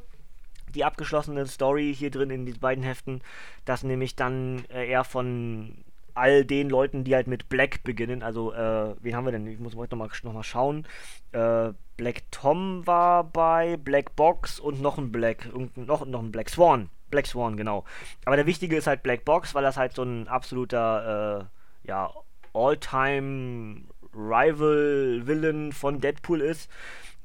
die 0.74 0.84
abgeschlossene 0.84 1.46
Story 1.46 1.94
hier 1.96 2.10
drin 2.10 2.30
in 2.30 2.44
diesen 2.44 2.58
beiden 2.58 2.82
Heften, 2.82 3.20
dass 3.66 3.84
nämlich 3.84 4.16
dann 4.16 4.64
äh, 4.74 4.88
eher 4.88 5.04
von 5.04 5.84
all 6.14 6.44
den 6.44 6.70
Leuten, 6.70 7.04
die 7.04 7.14
halt 7.14 7.28
mit 7.28 7.48
Black 7.48 7.84
beginnen, 7.84 8.24
also 8.24 8.52
äh, 8.52 8.96
wen 9.00 9.14
haben 9.14 9.26
wir 9.26 9.30
denn? 9.30 9.46
Ich 9.46 9.60
muss 9.60 9.76
heute 9.76 9.94
nochmal 9.94 10.10
noch 10.24 10.32
mal 10.32 10.42
schauen. 10.42 10.88
Äh, 11.30 11.72
Black 11.96 12.24
Tom 12.32 12.84
war 12.84 13.22
bei, 13.22 13.76
Black 13.76 14.16
Box 14.16 14.58
und 14.58 14.82
noch 14.82 14.98
ein 14.98 15.12
Black, 15.12 15.48
noch, 15.76 16.04
noch 16.04 16.20
ein 16.20 16.32
Black 16.32 16.50
Swan 16.50 16.90
Black 17.10 17.26
Swan, 17.26 17.56
genau. 17.56 17.84
Aber 18.24 18.36
der 18.36 18.46
wichtige 18.46 18.76
ist 18.76 18.86
halt 18.86 19.02
Black 19.02 19.24
Box, 19.24 19.54
weil 19.54 19.62
das 19.62 19.76
halt 19.76 19.94
so 19.94 20.02
ein 20.02 20.28
absoluter, 20.28 21.48
äh, 21.84 21.88
ja, 21.88 22.10
All-Time 22.52 23.82
Rival-Villain 24.14 25.72
von 25.72 26.00
Deadpool 26.00 26.40
ist. 26.40 26.70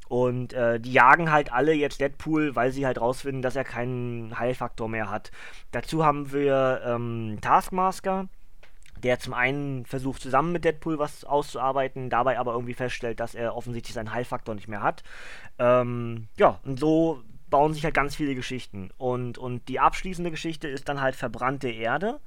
Und 0.08 0.54
äh, 0.54 0.80
die 0.80 0.94
jagen 0.94 1.32
halt 1.32 1.52
alle 1.52 1.74
jetzt 1.74 2.00
Deadpool, 2.00 2.56
weil 2.56 2.72
sie 2.72 2.86
halt 2.86 3.02
rausfinden, 3.02 3.42
dass 3.42 3.56
er 3.56 3.64
keinen 3.64 4.38
Heilfaktor 4.38 4.88
mehr 4.88 5.10
hat. 5.10 5.32
Dazu 5.72 6.06
haben 6.06 6.32
wir 6.32 6.82
ähm, 6.86 7.40
Taskmaster, 7.42 8.28
der 9.02 9.20
zum 9.20 9.34
einen 9.34 9.86
versucht, 9.86 10.22
zusammen 10.22 10.52
mit 10.52 10.64
Deadpool 10.64 11.00
was 11.00 11.26
auszuarbeiten, 11.26 12.10
dabei 12.10 12.40
aber 12.40 12.54
irgendwie 12.54 12.76
feststellt, 12.76 13.20
dass 13.20 13.34
er 13.34 13.56
offensichtlich 13.56 13.94
seinen 13.96 14.14
Heilfaktor 14.14 14.54
nicht 14.54 14.68
mehr 14.68 14.84
hat. 14.84 15.04
Ähm, 15.58 16.28
ja, 16.38 16.60
und 16.64 16.80
so 16.80 17.24
bauen 17.56 17.74
sich 17.74 17.84
halt 17.86 17.96
ganz 17.96 18.16
viele 18.16 18.36
Geschichten. 18.36 18.90
Und, 18.98 19.38
und 19.38 19.68
die 19.70 19.80
abschließende 19.80 20.32
Geschichte 20.32 20.68
ist 20.68 20.90
dann 20.90 21.02
halt 21.02 21.16
verbrannte 21.16 21.70
Erde. 21.70 22.20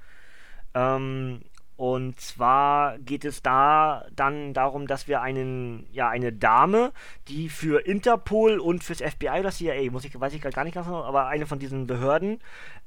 Ähm, 0.75 1.43
Und 1.77 2.19
zwar 2.21 2.99
geht 2.99 3.25
es 3.25 3.41
da 3.41 4.05
dann 4.11 4.53
darum, 4.53 4.89
dass 4.89 5.07
wir 5.07 5.21
einen, 5.23 5.87
ja, 5.93 6.09
eine 6.09 6.33
Dame, 6.33 6.93
die 7.29 7.49
für 7.49 7.87
Interpol 7.87 8.59
und 8.59 8.83
fürs 8.83 9.01
FBI 9.01 9.39
oder 9.39 9.53
CIA, 9.53 9.89
muss 9.93 10.05
ich, 10.05 10.19
weiß 10.19 10.35
ich 10.35 10.43
gar 10.43 10.65
nicht 10.65 10.75
ganz 10.75 10.89
genau, 10.89 11.05
aber 11.05 11.29
eine 11.29 11.47
von 11.47 11.61
diesen 11.61 11.87
Behörden, 11.87 12.41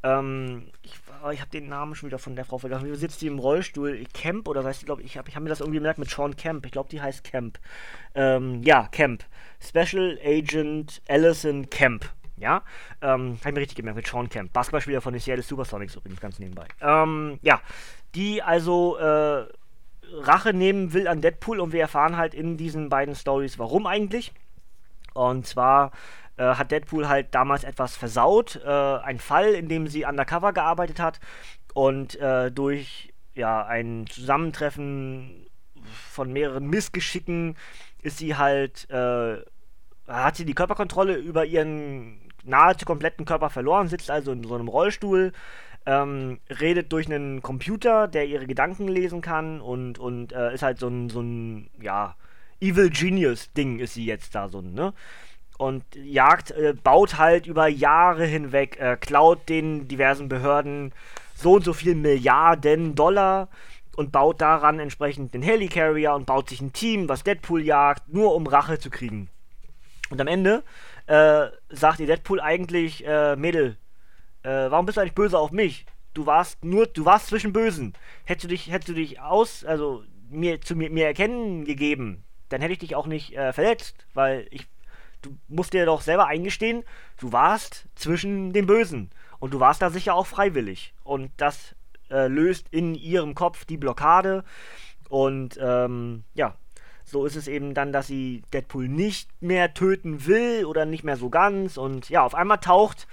ähm, 0.04 0.64
ich, 0.82 1.00
ich 1.32 1.40
habe 1.40 1.52
den 1.52 1.70
Namen 1.70 1.96
schon 1.96 2.08
wieder 2.10 2.20
von 2.20 2.36
der 2.36 2.44
Frau 2.44 2.58
vergessen, 2.58 2.92
wie 2.92 2.96
sitzt 2.98 3.22
die 3.22 3.28
im 3.28 3.40
Rollstuhl? 3.40 4.04
Camp 4.14 4.50
oder 4.50 4.62
heißt 4.64 4.82
die, 4.82 4.86
glaube 4.86 5.04
ich, 5.04 5.18
habe 5.18 5.30
ich 5.30 5.36
hab 5.38 5.44
mir 5.44 5.50
das 5.50 5.62
irgendwie 5.62 5.80
gemerkt 5.80 6.00
mit 6.00 6.10
Sean 6.10 6.36
Camp, 6.36 6.66
ich 6.66 6.74
glaube, 6.74 6.90
die 6.90 7.02
heißt 7.02 7.24
Camp. 7.24 7.60
Ähm, 8.14 8.62
ja, 8.64 8.90
Camp. 8.92 9.24
Special 9.62 10.20
Agent 10.26 11.02
Allison 11.08 11.70
Camp. 11.70 12.10
Ja, 12.42 12.64
ähm, 13.02 13.38
habe 13.40 13.50
ich 13.50 13.54
mir 13.54 13.62
richtig 13.62 13.78
gemerkt 13.78 13.98
mit 13.98 14.08
Sean 14.08 14.28
Camp. 14.30 14.52
Basketballspieler 14.52 15.02
von 15.02 15.14
den 15.14 15.22
Seattle 15.22 15.44
Supersonics 15.44 15.96
übrigens 15.96 16.20
ganz 16.20 16.40
nebenbei. 16.40 16.66
Ähm, 16.82 17.40
ja, 17.42 17.62
die 18.16 18.42
also 18.42 18.98
äh, 18.98 19.46
Rache 20.14 20.54
nehmen 20.54 20.94
will 20.94 21.08
an 21.08 21.22
Deadpool 21.22 21.60
und 21.60 21.72
wir 21.72 21.82
erfahren 21.82 22.18
halt 22.18 22.34
in 22.34 22.58
diesen 22.58 22.90
beiden 22.90 23.16
Stories, 23.16 23.60
warum 23.60 23.86
eigentlich. 23.86 24.34
Und 25.14 25.46
zwar 25.46 25.92
äh, 26.38 26.56
hat 26.56 26.72
Deadpool 26.72 27.08
halt 27.08 27.34
damals 27.36 27.64
etwas 27.64 27.96
versaut, 27.96 28.60
äh, 28.66 28.70
ein 28.70 29.20
Fall, 29.20 29.54
in 29.54 29.70
dem 29.70 29.88
sie 29.88 30.06
undercover 30.06 30.54
gearbeitet 30.54 31.00
hat 31.00 31.20
und 31.74 32.20
äh, 32.20 32.52
durch 32.52 33.14
ja, 33.34 33.66
ein 33.66 34.08
Zusammentreffen 34.08 35.46
von 36.10 36.32
mehreren 36.34 36.68
Missgeschicken 36.68 37.56
ist 38.02 38.18
sie 38.18 38.36
halt, 38.36 38.90
äh, 38.90 39.38
hat 40.08 40.36
sie 40.36 40.46
die 40.46 40.54
Körperkontrolle 40.54 41.16
über 41.16 41.46
ihren 41.46 42.31
nahezu 42.44 42.86
kompletten 42.86 43.26
Körper 43.26 43.50
verloren, 43.50 43.88
sitzt 43.88 44.12
also 44.12 44.32
in 44.32 44.44
so 44.44 44.56
einem 44.56 44.68
Rollstuhl, 44.68 45.34
ähm, 45.86 46.40
redet 46.50 46.92
durch 46.92 47.08
einen 47.08 47.42
Computer, 47.42 48.08
der 48.08 48.28
ihre 48.28 48.46
Gedanken 48.46 48.88
lesen 48.88 49.22
kann 49.22 49.62
und, 49.62 50.00
und 50.00 50.32
äh, 50.32 50.54
ist 50.54 50.64
halt 50.64 50.80
so 50.80 50.88
ein, 50.88 51.10
so 51.10 51.22
ein, 51.22 51.70
ja, 51.82 52.16
Evil 52.60 52.92
Genius-Ding 52.92 53.80
ist 53.80 53.96
sie 53.96 54.06
jetzt 54.06 54.36
da 54.36 54.48
so, 54.48 54.62
ne? 54.62 54.94
Und 55.58 55.84
jagt, 55.96 56.52
äh, 56.52 56.74
baut 56.74 57.18
halt 57.18 57.46
über 57.48 57.68
Jahre 57.68 58.26
hinweg, 58.26 58.80
äh, 58.80 58.98
klaut 58.98 59.50
den 59.50 59.88
diversen 59.88 60.30
Behörden 60.30 60.92
so 61.36 61.54
und 61.54 61.64
so 61.64 61.74
viel 61.74 61.96
Milliarden 61.96 62.96
Dollar 62.96 63.48
und 63.96 64.12
baut 64.12 64.42
daran 64.42 64.80
entsprechend 64.80 65.34
den 65.34 65.42
Helicarrier 65.42 66.14
und 66.14 66.26
baut 66.26 66.50
sich 66.50 66.62
ein 66.62 66.74
Team, 66.74 67.10
was 67.10 67.24
Deadpool 67.24 67.62
jagt, 67.64 68.10
nur 68.10 68.36
um 68.36 68.48
Rache 68.48 68.80
zu 68.80 68.90
kriegen. 68.90 69.30
Und 70.10 70.22
am 70.22 70.28
Ende 70.28 70.64
äh, 71.12 71.52
sagt 71.70 72.00
ihr 72.00 72.08
Deadpool 72.08 72.40
eigentlich, 72.40 73.06
äh, 73.06 73.36
Mädel, 73.36 73.76
äh, 74.44 74.50
warum 74.50 74.86
bist 74.86 74.96
du 74.96 75.02
eigentlich 75.02 75.14
böse 75.14 75.38
auf 75.38 75.52
mich? 75.52 75.86
Du 76.14 76.26
warst 76.26 76.64
nur, 76.64 76.88
du 76.88 77.04
warst 77.04 77.28
zwischen 77.28 77.52
Bösen. 77.52 77.94
Hättest 78.24 78.46
du 78.46 78.48
dich, 78.48 78.72
hättest 78.72 78.90
du 78.90 78.94
dich 78.94 79.20
aus, 79.20 79.66
also 79.66 80.06
mir 80.30 80.62
zu 80.62 80.74
mir, 80.74 80.90
mir 80.90 81.08
erkennen 81.08 81.66
gegeben, 81.66 82.24
dann 82.48 82.62
hätte 82.62 82.72
ich 82.72 82.80
dich 82.80 82.96
auch 82.96 83.08
nicht 83.08 83.36
äh, 83.36 83.52
verletzt, 83.52 84.06
weil 84.14 84.48
ich, 84.52 84.68
du 85.22 85.36
musst 85.50 85.74
dir 85.74 85.86
doch 85.86 86.00
selber 86.00 86.28
eingestehen, 86.28 86.84
du 87.20 87.34
warst 87.34 87.88
zwischen 87.96 88.54
den 88.54 88.66
Bösen 88.66 89.10
und 89.40 89.54
du 89.54 89.60
warst 89.60 89.82
da 89.82 89.90
sicher 89.90 90.16
auch 90.16 90.28
freiwillig 90.28 90.94
und 91.04 91.30
das 91.36 91.76
äh, 92.10 92.28
löst 92.28 92.68
in 92.72 92.96
ihrem 92.96 93.36
Kopf 93.36 93.66
die 93.66 93.78
Blockade 93.78 94.46
und 95.10 95.60
ähm, 95.62 96.24
ja, 96.36 96.56
so 97.04 97.26
ist 97.26 97.36
es 97.36 97.48
eben 97.48 97.74
dann, 97.74 97.92
dass 97.92 98.08
sie 98.08 98.44
Deadpool 98.54 98.88
nicht 98.88 99.30
mehr 99.42 99.74
töten 99.74 100.26
will 100.26 100.66
oder 100.66 100.86
nicht 100.86 101.04
mehr 101.04 101.18
so 101.18 101.30
ganz. 101.30 101.78
Und 101.78 102.10
ja, 102.10 102.24
auf 102.24 102.36
einmal 102.36 102.60
taucht 102.60 103.08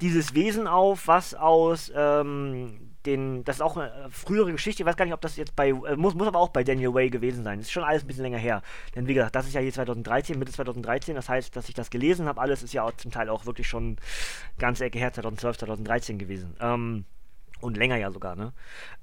dieses 0.00 0.34
Wesen 0.34 0.66
auf, 0.66 1.08
was 1.08 1.34
aus 1.34 1.92
ähm, 1.94 2.90
den, 3.06 3.44
das 3.44 3.56
ist 3.56 3.62
auch 3.62 3.76
eine 3.76 4.08
frühere 4.10 4.52
Geschichte, 4.52 4.82
ich 4.82 4.86
weiß 4.86 4.96
gar 4.96 5.04
nicht, 5.04 5.14
ob 5.14 5.20
das 5.20 5.36
jetzt 5.36 5.56
bei, 5.56 5.68
äh, 5.68 5.96
muss, 5.96 6.14
muss 6.14 6.26
aber 6.26 6.38
auch 6.38 6.50
bei 6.50 6.64
Daniel 6.64 6.94
Way 6.94 7.10
gewesen 7.10 7.44
sein. 7.44 7.58
Das 7.58 7.66
ist 7.66 7.72
schon 7.72 7.84
alles 7.84 8.04
ein 8.04 8.06
bisschen 8.06 8.22
länger 8.22 8.38
her. 8.38 8.62
Denn 8.94 9.06
wie 9.06 9.14
gesagt, 9.14 9.34
das 9.34 9.46
ist 9.46 9.54
ja 9.54 9.60
hier 9.60 9.72
2013, 9.72 10.38
Mitte 10.38 10.52
2013, 10.52 11.14
das 11.14 11.28
heißt, 11.28 11.56
dass 11.56 11.68
ich 11.68 11.74
das 11.74 11.90
gelesen 11.90 12.26
habe, 12.26 12.40
alles 12.40 12.62
ist 12.62 12.74
ja 12.74 12.82
auch 12.82 12.92
zum 12.92 13.10
Teil 13.10 13.28
auch 13.28 13.46
wirklich 13.46 13.68
schon 13.68 13.96
ganz 14.58 14.80
Ecke 14.80 14.98
her, 14.98 15.12
2012, 15.12 15.58
2013 15.58 16.18
gewesen. 16.18 16.56
Ähm, 16.60 17.04
und 17.60 17.76
länger 17.76 17.96
ja 17.96 18.10
sogar, 18.10 18.36
ne? 18.36 18.52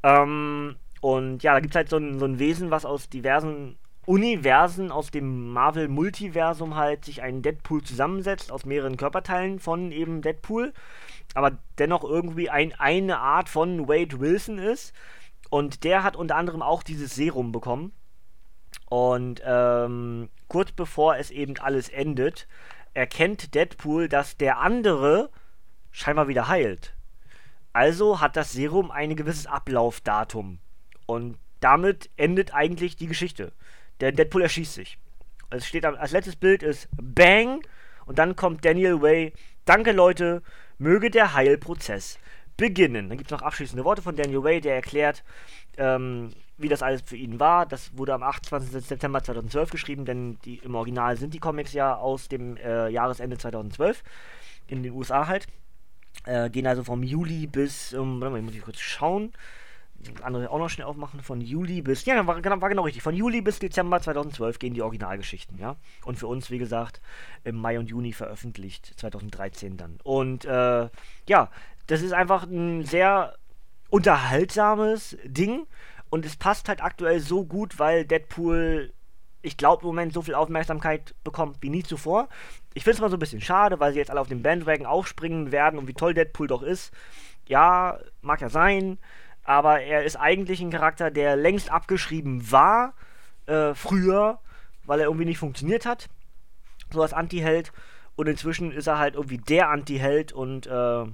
Ähm, 0.03 0.75
und 1.01 1.43
ja, 1.43 1.53
da 1.53 1.59
gibt 1.59 1.73
es 1.73 1.77
halt 1.77 1.89
so 1.89 1.97
ein, 1.97 2.17
so 2.17 2.25
ein 2.25 2.39
Wesen, 2.39 2.71
was 2.71 2.85
aus 2.85 3.09
diversen 3.09 3.77
Universen 4.07 4.89
aus 4.89 5.11
dem 5.11 5.51
Marvel-Multiversum 5.51 6.75
halt 6.75 7.03
sich 7.03 7.21
ein 7.21 7.41
Deadpool 7.41 7.83
zusammensetzt 7.83 8.53
aus 8.53 8.65
mehreren 8.65 8.95
Körperteilen 8.95 9.59
von 9.59 9.91
eben 9.91 10.21
Deadpool, 10.21 10.73
aber 11.33 11.57
dennoch 11.77 12.05
irgendwie 12.05 12.49
ein, 12.49 12.73
eine 12.79 13.19
Art 13.19 13.49
von 13.49 13.89
Wade 13.89 14.21
Wilson 14.21 14.59
ist. 14.59 14.93
Und 15.49 15.83
der 15.83 16.03
hat 16.03 16.15
unter 16.15 16.37
anderem 16.37 16.61
auch 16.61 16.83
dieses 16.83 17.15
Serum 17.15 17.51
bekommen. 17.51 17.91
Und 18.89 19.41
ähm, 19.45 20.29
kurz 20.47 20.71
bevor 20.71 21.17
es 21.17 21.29
eben 21.29 21.57
alles 21.57 21.89
endet, 21.89 22.47
erkennt 22.93 23.55
Deadpool, 23.55 24.07
dass 24.07 24.37
der 24.37 24.59
andere 24.59 25.29
scheinbar 25.91 26.29
wieder 26.29 26.47
heilt. 26.47 26.95
Also 27.73 28.21
hat 28.21 28.37
das 28.37 28.53
Serum 28.53 28.89
ein 28.89 29.17
gewisses 29.17 29.47
Ablaufdatum. 29.47 30.59
Und 31.07 31.37
damit 31.59 32.09
endet 32.15 32.53
eigentlich 32.53 32.95
die 32.95 33.07
Geschichte. 33.07 33.51
Der 33.99 34.11
Deadpool 34.11 34.43
erschießt 34.43 34.73
sich. 34.73 34.97
Es 35.49 35.65
steht 35.65 35.85
als 35.85 36.11
letztes 36.11 36.35
Bild 36.35 36.61
ist 36.61 36.89
Bang 37.01 37.61
und 38.05 38.19
dann 38.19 38.35
kommt 38.35 38.65
Daniel 38.65 39.01
Way. 39.01 39.33
Danke 39.65 39.91
Leute, 39.91 40.43
möge 40.77 41.09
der 41.09 41.33
Heilprozess 41.33 42.19
beginnen. 42.57 43.09
Dann 43.09 43.17
gibt 43.17 43.31
es 43.31 43.37
noch 43.37 43.45
abschließende 43.45 43.85
Worte 43.85 44.01
von 44.01 44.15
Daniel 44.15 44.43
Way, 44.43 44.61
der 44.61 44.75
erklärt, 44.75 45.23
ähm, 45.77 46.31
wie 46.57 46.69
das 46.69 46.81
alles 46.81 47.01
für 47.03 47.15
ihn 47.15 47.39
war. 47.39 47.65
Das 47.65 47.95
wurde 47.97 48.13
am 48.13 48.23
28. 48.23 48.85
September 48.85 49.23
2012 49.23 49.69
geschrieben, 49.69 50.05
denn 50.05 50.37
die, 50.43 50.57
im 50.57 50.75
Original 50.75 51.15
sind 51.17 51.33
die 51.33 51.39
Comics 51.39 51.73
ja 51.73 51.95
aus 51.95 52.27
dem 52.27 52.57
äh, 52.57 52.89
Jahresende 52.89 53.37
2012 53.37 54.03
in 54.67 54.83
den 54.83 54.93
USA 54.93 55.27
halt. 55.27 55.47
Äh, 56.25 56.49
gehen 56.49 56.67
also 56.67 56.83
vom 56.83 57.03
Juli 57.03 57.47
bis, 57.47 57.93
ähm, 57.93 58.19
warte 58.19 58.33
mal, 58.33 58.41
muss 58.41 58.55
ich 58.55 58.61
kurz 58.61 58.79
schauen 58.79 59.31
andere 60.21 60.49
auch 60.49 60.59
noch 60.59 60.69
schnell 60.69 60.87
aufmachen, 60.87 61.21
von 61.21 61.41
Juli 61.41 61.81
bis, 61.81 62.05
ja, 62.05 62.25
war, 62.25 62.41
genau, 62.41 62.61
war 62.61 62.69
genau 62.69 62.83
richtig, 62.83 63.03
von 63.03 63.15
Juli 63.15 63.41
bis 63.41 63.59
Dezember 63.59 64.01
2012 64.01 64.59
gehen 64.59 64.73
die 64.73 64.81
Originalgeschichten, 64.81 65.57
ja. 65.57 65.75
Und 66.05 66.17
für 66.17 66.27
uns, 66.27 66.51
wie 66.51 66.57
gesagt, 66.57 67.01
im 67.43 67.55
Mai 67.55 67.79
und 67.79 67.89
Juni 67.89 68.13
veröffentlicht, 68.13 68.93
2013 68.99 69.77
dann. 69.77 69.99
Und 70.03 70.45
äh, 70.45 70.89
ja, 71.27 71.49
das 71.87 72.01
ist 72.01 72.13
einfach 72.13 72.43
ein 72.43 72.83
sehr 72.83 73.35
unterhaltsames 73.89 75.17
Ding 75.23 75.65
und 76.09 76.25
es 76.25 76.35
passt 76.35 76.69
halt 76.69 76.83
aktuell 76.83 77.19
so 77.19 77.45
gut, 77.45 77.79
weil 77.79 78.05
Deadpool, 78.05 78.93
ich 79.41 79.57
glaube, 79.57 79.81
im 79.81 79.87
Moment 79.87 80.13
so 80.13 80.21
viel 80.21 80.35
Aufmerksamkeit 80.35 81.15
bekommt 81.23 81.57
wie 81.61 81.69
nie 81.69 81.83
zuvor. 81.83 82.27
Ich 82.73 82.83
finde 82.83 82.95
es 82.95 83.01
mal 83.01 83.09
so 83.09 83.15
ein 83.15 83.19
bisschen 83.19 83.41
schade, 83.41 83.79
weil 83.79 83.93
sie 83.93 83.99
jetzt 83.99 84.11
alle 84.11 84.21
auf 84.21 84.27
den 84.27 84.43
Bandwagon 84.43 84.85
aufspringen 84.85 85.51
werden 85.51 85.79
und 85.79 85.87
wie 85.87 85.93
toll 85.93 86.13
Deadpool 86.13 86.47
doch 86.47 86.61
ist. 86.61 86.93
Ja, 87.47 87.99
mag 88.21 88.41
ja 88.41 88.49
sein 88.49 88.97
aber 89.47 89.81
er 89.81 90.03
ist 90.03 90.17
eigentlich 90.17 90.61
ein 90.61 90.71
Charakter, 90.71 91.09
der 91.09 91.37
längst 91.37 91.71
abgeschrieben 91.71 92.51
war, 92.51 92.93
äh, 93.45 93.73
früher, 93.73 94.39
weil 94.85 94.99
er 94.99 95.05
irgendwie 95.05 95.25
nicht 95.25 95.37
funktioniert 95.37 95.85
hat, 95.85 96.09
so 96.91 97.01
als 97.01 97.13
Anti-Held. 97.13 97.71
Und 98.17 98.27
inzwischen 98.27 98.73
ist 98.73 98.87
er 98.87 98.99
halt 98.99 99.15
irgendwie 99.15 99.37
der 99.37 99.69
Anti-Held 99.69 100.33
und 100.33 100.67
äh, 100.67 101.05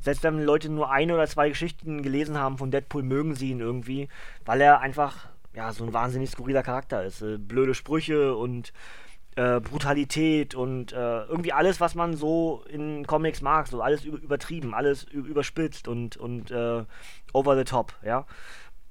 selbst 0.00 0.22
wenn 0.22 0.42
Leute 0.42 0.70
nur 0.70 0.90
eine 0.90 1.14
oder 1.14 1.26
zwei 1.26 1.50
Geschichten 1.50 2.02
gelesen 2.02 2.38
haben 2.38 2.56
von 2.56 2.70
Deadpool, 2.70 3.02
mögen 3.02 3.34
sie 3.34 3.50
ihn 3.50 3.60
irgendwie, 3.60 4.08
weil 4.46 4.62
er 4.62 4.80
einfach 4.80 5.28
ja 5.52 5.70
so 5.72 5.84
ein 5.84 5.92
wahnsinnig 5.92 6.30
skurriler 6.30 6.62
Charakter 6.62 7.04
ist. 7.04 7.20
Äh, 7.20 7.36
blöde 7.36 7.74
Sprüche 7.74 8.34
und 8.36 8.72
äh, 9.36 9.60
Brutalität 9.60 10.54
und 10.54 10.92
äh, 10.92 11.24
irgendwie 11.24 11.52
alles, 11.52 11.80
was 11.80 11.94
man 11.94 12.16
so 12.16 12.64
in 12.68 13.06
Comics 13.06 13.42
mag, 13.42 13.68
so 13.68 13.82
alles 13.82 14.04
übertrieben, 14.04 14.74
alles 14.74 15.04
überspitzt 15.04 15.88
und, 15.88 16.16
und 16.16 16.50
äh, 16.50 16.84
over 17.32 17.56
the 17.56 17.64
top, 17.64 17.94
ja. 18.02 18.26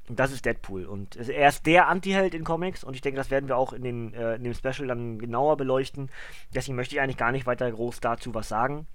Das 0.07 0.31
ist 0.31 0.45
Deadpool. 0.45 0.85
Und 0.85 1.15
er 1.15 1.49
ist 1.49 1.65
der 1.65 1.87
Anti-Held 1.87 2.35
in 2.35 2.43
Comics 2.43 2.83
und 2.83 2.93
ich 2.93 3.01
denke, 3.01 3.17
das 3.17 3.31
werden 3.31 3.49
wir 3.49 3.57
auch 3.57 3.73
in, 3.73 3.81
den, 3.81 4.13
äh, 4.13 4.35
in 4.35 4.43
dem 4.43 4.53
Special 4.53 4.87
dann 4.87 5.17
genauer 5.17 5.57
beleuchten. 5.57 6.11
Deswegen 6.53 6.75
möchte 6.75 6.93
ich 6.93 7.01
eigentlich 7.01 7.17
gar 7.17 7.31
nicht 7.31 7.47
weiter 7.47 7.71
groß 7.71 8.01
dazu 8.01 8.35
was 8.35 8.47
sagen. 8.47 8.85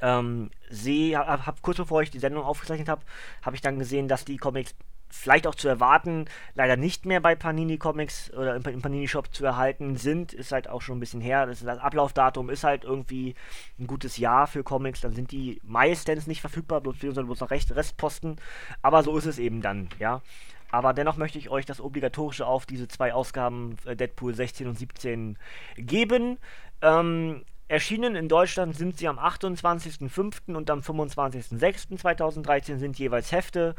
Ähm, 0.00 0.50
sehe, 0.70 1.18
hab, 1.18 1.46
hab, 1.46 1.60
kurz 1.60 1.76
bevor 1.76 2.00
ich 2.00 2.10
die 2.10 2.18
Sendung 2.18 2.44
aufgezeichnet 2.44 2.88
habe, 2.88 3.02
habe 3.42 3.56
ich 3.56 3.62
dann 3.62 3.78
gesehen, 3.78 4.08
dass 4.08 4.24
die 4.24 4.38
Comics 4.38 4.74
vielleicht 5.10 5.46
auch 5.46 5.54
zu 5.54 5.68
erwarten, 5.68 6.26
leider 6.54 6.76
nicht 6.76 7.06
mehr 7.06 7.20
bei 7.20 7.34
Panini 7.34 7.78
Comics 7.78 8.32
oder 8.32 8.56
im, 8.56 8.62
im, 8.62 8.82
Panini 8.82 9.08
Shop 9.08 9.34
zu 9.34 9.44
erhalten 9.44 9.96
sind. 9.96 10.32
Ist 10.32 10.52
halt 10.52 10.68
auch 10.68 10.82
schon 10.82 10.98
ein 10.98 11.00
bisschen 11.00 11.20
her. 11.20 11.46
Das, 11.46 11.60
das, 11.60 11.78
Ablaufdatum 11.78 12.50
ist 12.50 12.64
halt 12.64 12.84
irgendwie 12.84 13.34
ein 13.78 13.86
gutes 13.86 14.18
Jahr 14.18 14.46
für 14.46 14.62
Comics. 14.62 15.00
Dann 15.00 15.14
sind 15.14 15.32
die 15.32 15.60
meistens 15.64 16.26
nicht 16.26 16.40
verfügbar, 16.40 16.80
bloß, 16.80 16.98
bloß 16.98 17.40
noch 17.40 17.50
Rest, 17.50 17.74
Restposten. 17.74 18.36
Aber 18.82 19.02
so 19.02 19.16
ist 19.16 19.26
es 19.26 19.38
eben 19.38 19.62
dann, 19.62 19.88
ja. 19.98 20.22
Aber 20.70 20.92
dennoch 20.92 21.16
möchte 21.16 21.38
ich 21.38 21.48
euch 21.48 21.64
das 21.64 21.80
Obligatorische 21.80 22.46
auf 22.46 22.66
diese 22.66 22.88
zwei 22.88 23.14
Ausgaben 23.14 23.76
äh, 23.86 23.96
Deadpool 23.96 24.34
16 24.34 24.66
und 24.66 24.78
17 24.78 25.38
geben. 25.76 26.38
Ähm, 26.82 27.44
Erschienen 27.68 28.16
in 28.16 28.28
Deutschland 28.28 28.74
sind 28.74 28.96
sie 28.96 29.08
am 29.08 29.18
28.05. 29.18 30.54
und 30.54 30.70
am 30.70 30.80
25.06.2013 30.80 32.78
sind 32.78 32.98
jeweils 32.98 33.30
Hefte. 33.30 33.74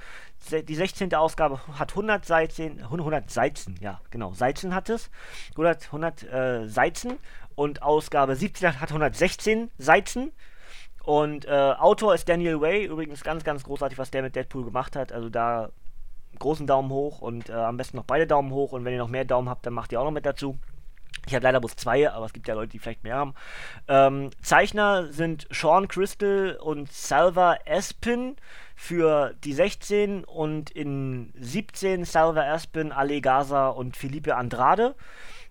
Die 0.52 0.76
16. 0.76 1.16
Ausgabe 1.16 1.60
hat 1.80 1.92
100 1.92 2.24
Seiten, 2.24 2.82
100 2.84 3.32
Seiten, 3.32 3.76
ja, 3.82 4.00
genau, 4.12 4.34
Seiten 4.34 4.76
hat 4.76 4.90
es. 4.90 5.10
100, 5.54 5.86
100 5.88 6.24
äh, 6.24 6.68
Seiten 6.68 7.18
und 7.56 7.82
Ausgabe 7.82 8.36
17 8.36 8.80
hat 8.80 8.90
116 8.90 9.72
Seiten. 9.80 10.34
Und 11.04 11.46
äh, 11.46 11.50
Autor 11.50 12.14
ist 12.14 12.30
Daniel 12.30 12.62
Way, 12.62 12.86
übrigens 12.86 13.24
ganz, 13.24 13.44
ganz 13.44 13.64
großartig, 13.64 13.98
was 13.98 14.12
der 14.12 14.22
mit 14.22 14.36
Deadpool 14.36 14.66
gemacht 14.66 14.96
hat. 14.96 15.12
Also 15.12 15.30
da 15.30 15.72
großen 16.38 16.68
Daumen 16.68 16.92
hoch 16.92 17.22
und 17.22 17.50
äh, 17.50 17.54
am 17.54 17.78
besten 17.78 17.98
noch 17.98 18.04
beide 18.04 18.28
Daumen 18.28 18.52
hoch. 18.52 18.72
Und 18.72 18.86
wenn 18.86 18.94
ihr 18.94 19.00
noch 19.00 19.10
mehr 19.10 19.26
Daumen 19.26 19.50
habt, 19.50 19.66
dann 19.66 19.74
macht 19.74 19.92
ihr 19.92 20.00
auch 20.00 20.06
noch 20.06 20.12
mit 20.12 20.28
dazu. 20.28 20.60
Ich 21.30 21.36
habe 21.36 21.44
leider 21.44 21.60
bloß 21.60 21.76
zwei, 21.76 22.10
aber 22.10 22.26
es 22.26 22.34
gibt 22.34 22.48
ja 22.48 22.56
Leute, 22.56 22.72
die 22.72 22.80
vielleicht 22.80 23.04
mehr 23.04 23.16
haben. 23.16 23.36
Ähm, 23.88 24.32
Zeichner 24.42 25.12
sind 25.12 25.48
Sean 25.52 25.88
Crystal 25.88 26.58
und 26.60 26.92
Salva 26.92 27.58
Espin 27.66 28.36
für 28.76 29.36
die 29.44 29.54
16 29.54 30.24
und 30.24 30.72
in 30.72 31.32
17 31.40 32.06
Salva 32.06 32.52
Espin, 32.56 32.92
Ale 32.92 33.22
Gaza 33.22 33.68
und 33.68 33.96
Felipe 33.96 34.36
Andrade. 34.36 34.96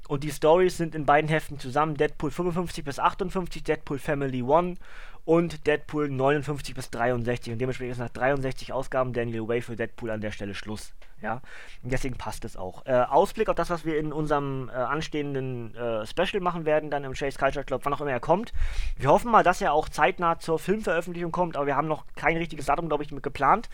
Und 0.09 0.25
die 0.25 0.33
Stories 0.33 0.79
sind 0.79 0.95
in 0.95 1.05
beiden 1.05 1.29
Heften 1.29 1.61
zusammen 1.61 1.95
Deadpool 1.95 2.31
55 2.31 2.83
bis 2.83 2.99
58, 2.99 3.63
Deadpool 3.63 3.99
Family 3.99 4.43
1 4.43 4.79
und 5.27 5.67
Deadpool 5.67 6.09
59 6.09 6.75
bis 6.75 6.91
63. 6.91 7.53
Und 7.53 7.59
dementsprechend 7.61 7.93
ist 7.93 7.99
nach 7.99 8.09
63 8.09 8.73
Ausgaben 8.73 9.13
Daniel 9.13 9.47
Way 9.47 9.61
für 9.61 9.77
Deadpool 9.77 10.11
an 10.11 10.23
der 10.23 10.33
Stelle 10.33 10.55
Schluss. 10.55 10.95
Ja, 11.21 11.41
und 11.83 11.93
deswegen 11.93 12.17
passt 12.17 12.45
es 12.45 12.57
auch. 12.57 12.87
Äh, 12.87 12.93
Ausblick 12.93 13.49
auf 13.49 13.57
das, 13.57 13.71
was 13.71 13.85
wir 13.85 13.99
in 13.99 14.13
unserem 14.13 14.69
äh, 14.69 14.73
anstehenden 14.73 15.75
äh, 15.75 16.07
Special 16.07 16.41
machen 16.41 16.65
werden, 16.65 16.91
dann 16.91 17.03
im 17.03 17.15
Chase 17.15 17.39
Culture 17.39 17.65
Club, 17.65 17.81
wann 17.85 17.93
auch 17.93 18.01
immer 18.01 18.13
er 18.13 18.21
kommt. 18.21 18.53
Wir 18.97 19.11
hoffen 19.11 19.31
mal, 19.33 19.43
dass 19.43 19.61
er 19.61 19.73
auch 19.73 19.89
zeitnah 19.89 20.39
zur 20.39 20.61
Filmveröffentlichung 20.61 21.33
kommt, 21.33 21.57
aber 21.57 21.67
wir 21.67 21.75
haben 21.75 21.89
noch 21.89 22.05
kein 22.15 22.37
richtiges 22.37 22.67
Datum, 22.67 22.89
glaube 22.89 23.03
ich, 23.03 23.11
mit 23.11 23.25
geplant. 23.25 23.69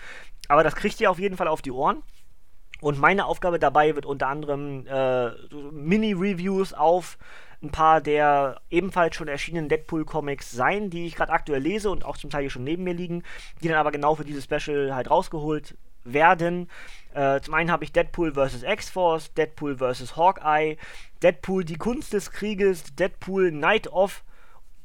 Aber 0.48 0.64
das 0.64 0.74
kriegt 0.74 1.00
ihr 1.00 1.10
auf 1.10 1.18
jeden 1.18 1.36
Fall 1.36 1.48
auf 1.48 1.60
die 1.60 1.72
Ohren. 1.72 2.02
Und 2.80 2.98
meine 2.98 3.26
Aufgabe 3.26 3.58
dabei 3.58 3.94
wird 3.94 4.06
unter 4.06 4.28
anderem 4.28 4.86
äh, 4.86 5.30
Mini-Reviews 5.70 6.72
auf 6.72 7.18
ein 7.62 7.70
paar 7.70 8.00
der 8.00 8.60
ebenfalls 8.70 9.16
schon 9.16 9.28
erschienenen 9.28 9.68
Deadpool-Comics 9.68 10.50
sein, 10.50 10.90
die 10.90 11.06
ich 11.06 11.14
gerade 11.14 11.32
aktuell 11.32 11.62
lese 11.62 11.90
und 11.90 12.04
auch 12.04 12.16
zum 12.16 12.30
Teil 12.30 12.42
hier 12.42 12.50
schon 12.50 12.64
neben 12.64 12.84
mir 12.84 12.92
liegen, 12.92 13.22
die 13.62 13.68
dann 13.68 13.78
aber 13.78 13.90
genau 13.90 14.14
für 14.14 14.24
dieses 14.24 14.44
Special 14.44 14.94
halt 14.94 15.10
rausgeholt 15.10 15.76
werden. 16.04 16.68
Äh, 17.14 17.40
zum 17.40 17.54
einen 17.54 17.70
habe 17.70 17.84
ich 17.84 17.92
Deadpool 17.92 18.32
vs. 18.32 18.62
X-Force, 18.62 19.32
Deadpool 19.34 19.76
vs. 19.76 20.16
Hawkeye, 20.16 20.76
Deadpool 21.22 21.64
Die 21.64 21.76
Kunst 21.76 22.12
des 22.12 22.30
Krieges, 22.30 22.94
Deadpool 22.94 23.52
Night 23.52 23.90
of 23.92 24.24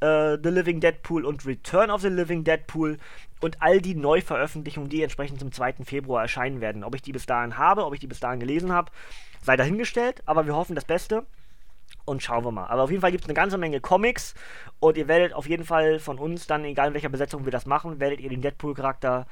äh, 0.02 0.38
The 0.42 0.50
Living 0.50 0.80
Deadpool 0.80 1.26
und 1.26 1.46
Return 1.46 1.92
of 1.92 2.02
the 2.02 2.10
Living 2.10 2.44
Deadpool 2.44 2.98
und 3.42 3.62
all 3.62 3.82
die 3.82 3.96
Neuveröffentlichungen, 3.96 4.90
die 4.90 5.02
entsprechend 5.02 5.40
zum 5.40 5.52
2. 5.52 5.86
Februar 5.86 6.22
erscheinen 6.22 6.62
werden. 6.62 6.84
Ob 6.84 6.96
ich 6.96 7.02
die 7.02 7.12
bis 7.12 7.26
dahin 7.26 7.58
habe, 7.58 7.86
ob 7.86 7.94
ich 7.94 8.00
die 8.00 8.08
bis 8.08 8.20
dahin 8.20 8.40
gelesen 8.40 8.72
habe, 8.72 8.92
sei 9.42 9.56
dahingestellt, 9.56 10.22
aber 10.26 10.46
wir 10.46 10.56
hoffen 10.56 10.76
das 10.76 10.86
Beste 10.86 11.26
und 12.06 12.22
schauen 12.22 12.44
wir 12.44 12.52
mal. 12.52 12.68
Aber 12.68 12.84
auf 12.84 12.90
jeden 12.90 13.02
Fall 13.02 13.12
gibt 13.12 13.24
es 13.24 13.30
eine 13.30 13.36
ganze 13.36 13.58
Menge 13.58 13.80
Comics 13.80 14.36
und 14.80 14.98
ihr 14.98 15.08
werdet 15.08 15.34
auf 15.34 15.48
jeden 15.48 15.64
Fall 15.64 16.00
von 16.00 16.18
uns 16.18 16.48
dann, 16.48 16.66
egal 16.66 16.90
in 16.90 16.94
welcher 16.94 17.10
Besetzung 17.10 17.46
wir 17.46 17.52
das 17.52 17.66
machen, 17.66 18.00
werdet 18.00 18.20
ihr 18.20 18.30
den 18.30 18.42
Deadpool-Charakter 18.42 19.28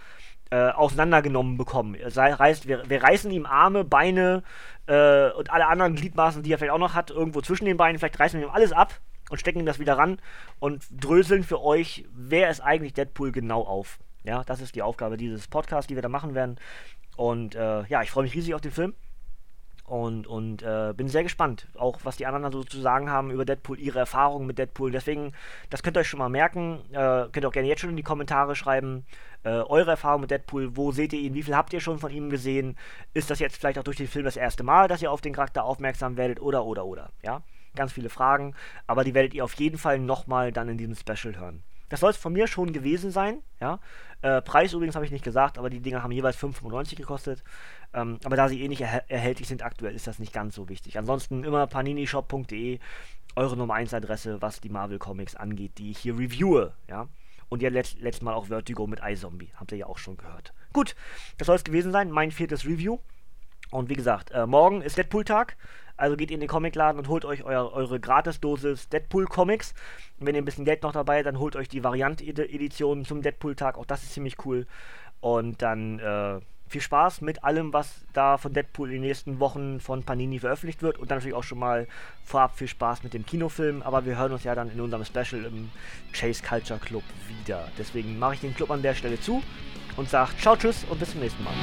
äh, 0.49 0.69
auseinandergenommen 0.69 1.57
bekommen. 1.57 1.97
Sei, 2.07 2.33
reißt, 2.33 2.67
wir, 2.67 2.89
wir, 2.89 3.03
reißen 3.03 3.31
ihm 3.31 3.45
Arme, 3.45 3.83
Beine 3.83 4.43
äh, 4.87 5.29
und 5.31 5.51
alle 5.51 5.67
anderen 5.67 5.95
Gliedmaßen, 5.95 6.43
die 6.43 6.51
er 6.51 6.57
vielleicht 6.57 6.73
auch 6.73 6.77
noch 6.77 6.93
hat, 6.93 7.11
irgendwo 7.11 7.41
zwischen 7.41 7.65
den 7.65 7.77
Beinen. 7.77 7.99
Vielleicht 7.99 8.19
reißen 8.19 8.39
wir 8.39 8.47
ihm 8.47 8.53
alles 8.53 8.71
ab 8.71 8.99
und 9.29 9.39
stecken 9.39 9.59
ihm 9.59 9.65
das 9.65 9.79
wieder 9.79 9.97
ran 9.97 10.19
und 10.59 10.85
dröseln 10.91 11.43
für 11.43 11.61
euch, 11.61 12.05
wer 12.13 12.49
ist 12.49 12.61
eigentlich 12.61 12.93
Deadpool 12.93 13.31
genau 13.31 13.61
auf. 13.63 13.99
Ja, 14.23 14.43
das 14.43 14.61
ist 14.61 14.75
die 14.75 14.81
Aufgabe 14.81 15.17
dieses 15.17 15.47
Podcasts, 15.47 15.87
die 15.87 15.95
wir 15.95 16.01
da 16.01 16.09
machen 16.09 16.35
werden. 16.35 16.57
Und 17.15 17.55
äh, 17.55 17.83
ja, 17.87 18.03
ich 18.03 18.11
freue 18.11 18.23
mich 18.23 18.33
riesig 18.33 18.53
auf 18.53 18.61
den 18.61 18.71
Film. 18.71 18.93
Und, 19.87 20.27
und 20.27 20.63
äh, 20.63 20.93
bin 20.97 21.07
sehr 21.07 21.23
gespannt, 21.23 21.65
auch 21.77 21.99
was 22.03 22.17
die 22.17 22.25
anderen 22.25 22.51
so 22.51 22.61
zu 22.61 22.81
sagen 22.81 23.09
haben 23.09 23.31
über 23.31 23.45
Deadpool, 23.45 23.79
ihre 23.79 23.99
Erfahrungen 23.99 24.45
mit 24.45 24.57
Deadpool. 24.57 24.91
Deswegen, 24.91 25.31
das 25.69 25.81
könnt 25.81 25.95
ihr 25.95 26.01
euch 26.01 26.09
schon 26.09 26.17
mal 26.17 26.27
merken. 26.27 26.81
Äh, 26.91 27.29
könnt 27.31 27.37
ihr 27.37 27.47
auch 27.47 27.53
gerne 27.53 27.69
jetzt 27.69 27.79
schon 27.79 27.91
in 27.91 27.95
die 27.95 28.03
Kommentare 28.03 28.53
schreiben, 28.57 29.05
äh, 29.43 29.49
eure 29.49 29.91
Erfahrung 29.91 30.19
mit 30.19 30.31
Deadpool. 30.31 30.75
Wo 30.75 30.91
seht 30.91 31.13
ihr 31.13 31.21
ihn? 31.21 31.35
Wie 31.35 31.43
viel 31.43 31.55
habt 31.55 31.71
ihr 31.71 31.79
schon 31.79 31.99
von 31.99 32.11
ihm 32.11 32.29
gesehen? 32.29 32.75
Ist 33.13 33.29
das 33.29 33.39
jetzt 33.39 33.55
vielleicht 33.55 33.79
auch 33.79 33.83
durch 33.83 33.95
den 33.95 34.09
Film 34.09 34.25
das 34.25 34.35
erste 34.35 34.61
Mal, 34.65 34.89
dass 34.89 35.01
ihr 35.01 35.09
auf 35.09 35.21
den 35.21 35.31
Charakter 35.31 35.63
aufmerksam 35.63 36.17
werdet? 36.17 36.41
Oder, 36.41 36.65
oder, 36.65 36.85
oder. 36.85 37.11
Ja, 37.23 37.41
ganz 37.73 37.93
viele 37.93 38.09
Fragen. 38.09 38.55
Aber 38.87 39.05
die 39.05 39.13
werdet 39.13 39.33
ihr 39.35 39.45
auf 39.45 39.53
jeden 39.53 39.77
Fall 39.77 39.99
nochmal 39.99 40.51
dann 40.51 40.67
in 40.67 40.77
diesem 40.77 40.95
Special 40.95 41.39
hören. 41.39 41.63
Das 41.89 42.01
soll 42.01 42.11
es 42.11 42.17
von 42.17 42.33
mir 42.33 42.47
schon 42.47 42.73
gewesen 42.73 43.11
sein. 43.11 43.41
Ja? 43.59 43.79
Äh, 44.21 44.41
Preis 44.41 44.73
übrigens 44.73 44.95
habe 44.95 45.05
ich 45.05 45.11
nicht 45.11 45.23
gesagt, 45.23 45.57
aber 45.57 45.69
die 45.69 45.79
Dinger 45.79 46.03
haben 46.03 46.11
jeweils 46.11 46.37
5,95 46.37 46.95
gekostet. 46.95 47.43
Ähm, 47.93 48.19
aber 48.23 48.35
da 48.35 48.49
sie 48.49 48.61
eh 48.61 48.67
nicht 48.67 48.81
erhält 48.81 49.05
erhältlich 49.07 49.47
sind 49.47 49.63
aktuell, 49.63 49.95
ist 49.95 50.07
das 50.07 50.19
nicht 50.19 50.33
ganz 50.33 50.55
so 50.55 50.69
wichtig. 50.69 50.97
Ansonsten 50.97 51.43
immer 51.43 51.67
paninishop.de, 51.67 52.79
eure 53.35 53.57
Nummer 53.57 53.75
1 53.75 53.93
Adresse, 53.93 54.41
was 54.41 54.59
die 54.59 54.69
Marvel 54.69 54.99
Comics 54.99 55.35
angeht, 55.35 55.77
die 55.77 55.91
ich 55.91 55.99
hier 55.99 56.17
reviewe. 56.17 56.73
Ja? 56.89 57.07
Und 57.49 57.61
ja, 57.61 57.69
letzt, 57.69 57.99
letztes 57.99 58.23
Mal 58.23 58.33
auch 58.33 58.47
Vertigo 58.47 58.87
mit 58.87 58.99
iZombie. 59.03 59.51
Habt 59.55 59.71
ihr 59.71 59.77
ja 59.77 59.85
auch 59.85 59.97
schon 59.97 60.17
gehört. 60.17 60.53
Gut, 60.73 60.95
das 61.37 61.45
soll 61.45 61.55
es 61.55 61.63
gewesen 61.63 61.91
sein. 61.91 62.11
Mein 62.11 62.31
viertes 62.31 62.65
Review. 62.65 62.99
Und 63.71 63.89
wie 63.89 63.95
gesagt, 63.95 64.31
äh, 64.31 64.45
morgen 64.45 64.81
ist 64.81 64.97
Deadpool-Tag. 64.97 65.57
Also 65.97 66.15
geht 66.15 66.31
in 66.31 66.39
den 66.39 66.47
Comicladen 66.47 66.99
und 66.99 67.07
holt 67.07 67.25
euch 67.25 67.43
euer, 67.43 67.71
eure 67.73 67.99
Gratisdosis 67.99 68.89
Deadpool 68.89 69.25
Comics. 69.25 69.73
Und 70.19 70.27
wenn 70.27 70.35
ihr 70.35 70.41
ein 70.41 70.45
bisschen 70.45 70.65
Geld 70.65 70.83
noch 70.83 70.93
dabei 70.93 71.17
habt, 71.17 71.25
dann 71.25 71.39
holt 71.39 71.55
euch 71.55 71.67
die 71.67 71.83
Variant-Edition 71.83 73.03
zum 73.03 73.21
Deadpool-Tag. 73.21 73.77
Auch 73.77 73.85
das 73.85 74.03
ist 74.03 74.13
ziemlich 74.13 74.45
cool. 74.45 74.67
Und 75.19 75.61
dann 75.61 75.99
äh, 75.99 76.39
viel 76.67 76.81
Spaß 76.81 77.21
mit 77.21 77.43
allem, 77.43 77.73
was 77.73 78.05
da 78.13 78.37
von 78.37 78.53
Deadpool 78.53 78.89
in 78.89 78.95
den 78.95 79.01
nächsten 79.01 79.39
Wochen 79.39 79.79
von 79.79 80.03
Panini 80.03 80.39
veröffentlicht 80.39 80.83
wird. 80.83 80.97
Und 80.99 81.09
dann 81.09 81.17
natürlich 81.17 81.35
auch 81.35 81.43
schon 81.43 81.59
mal 81.59 81.87
vorab 82.23 82.57
viel 82.57 82.67
Spaß 82.67 83.03
mit 83.03 83.13
dem 83.13 83.25
Kinofilm. 83.25 83.81
Aber 83.81 84.05
wir 84.05 84.17
hören 84.17 84.33
uns 84.33 84.43
ja 84.43 84.53
dann 84.53 84.69
in 84.69 84.79
unserem 84.79 85.05
Special 85.05 85.45
im 85.45 85.71
Chase 86.13 86.43
Culture 86.43 86.79
Club 86.79 87.03
wieder. 87.27 87.67
Deswegen 87.77 88.19
mache 88.19 88.35
ich 88.35 88.41
den 88.41 88.53
Club 88.53 88.71
an 88.71 88.81
der 88.81 88.93
Stelle 88.93 89.19
zu 89.19 89.41
und 89.95 90.09
sage 90.09 90.31
ciao, 90.39 90.55
tschüss 90.55 90.85
und 90.89 90.99
bis 90.99 91.11
zum 91.11 91.21
nächsten 91.21 91.43
Mal. 91.43 91.53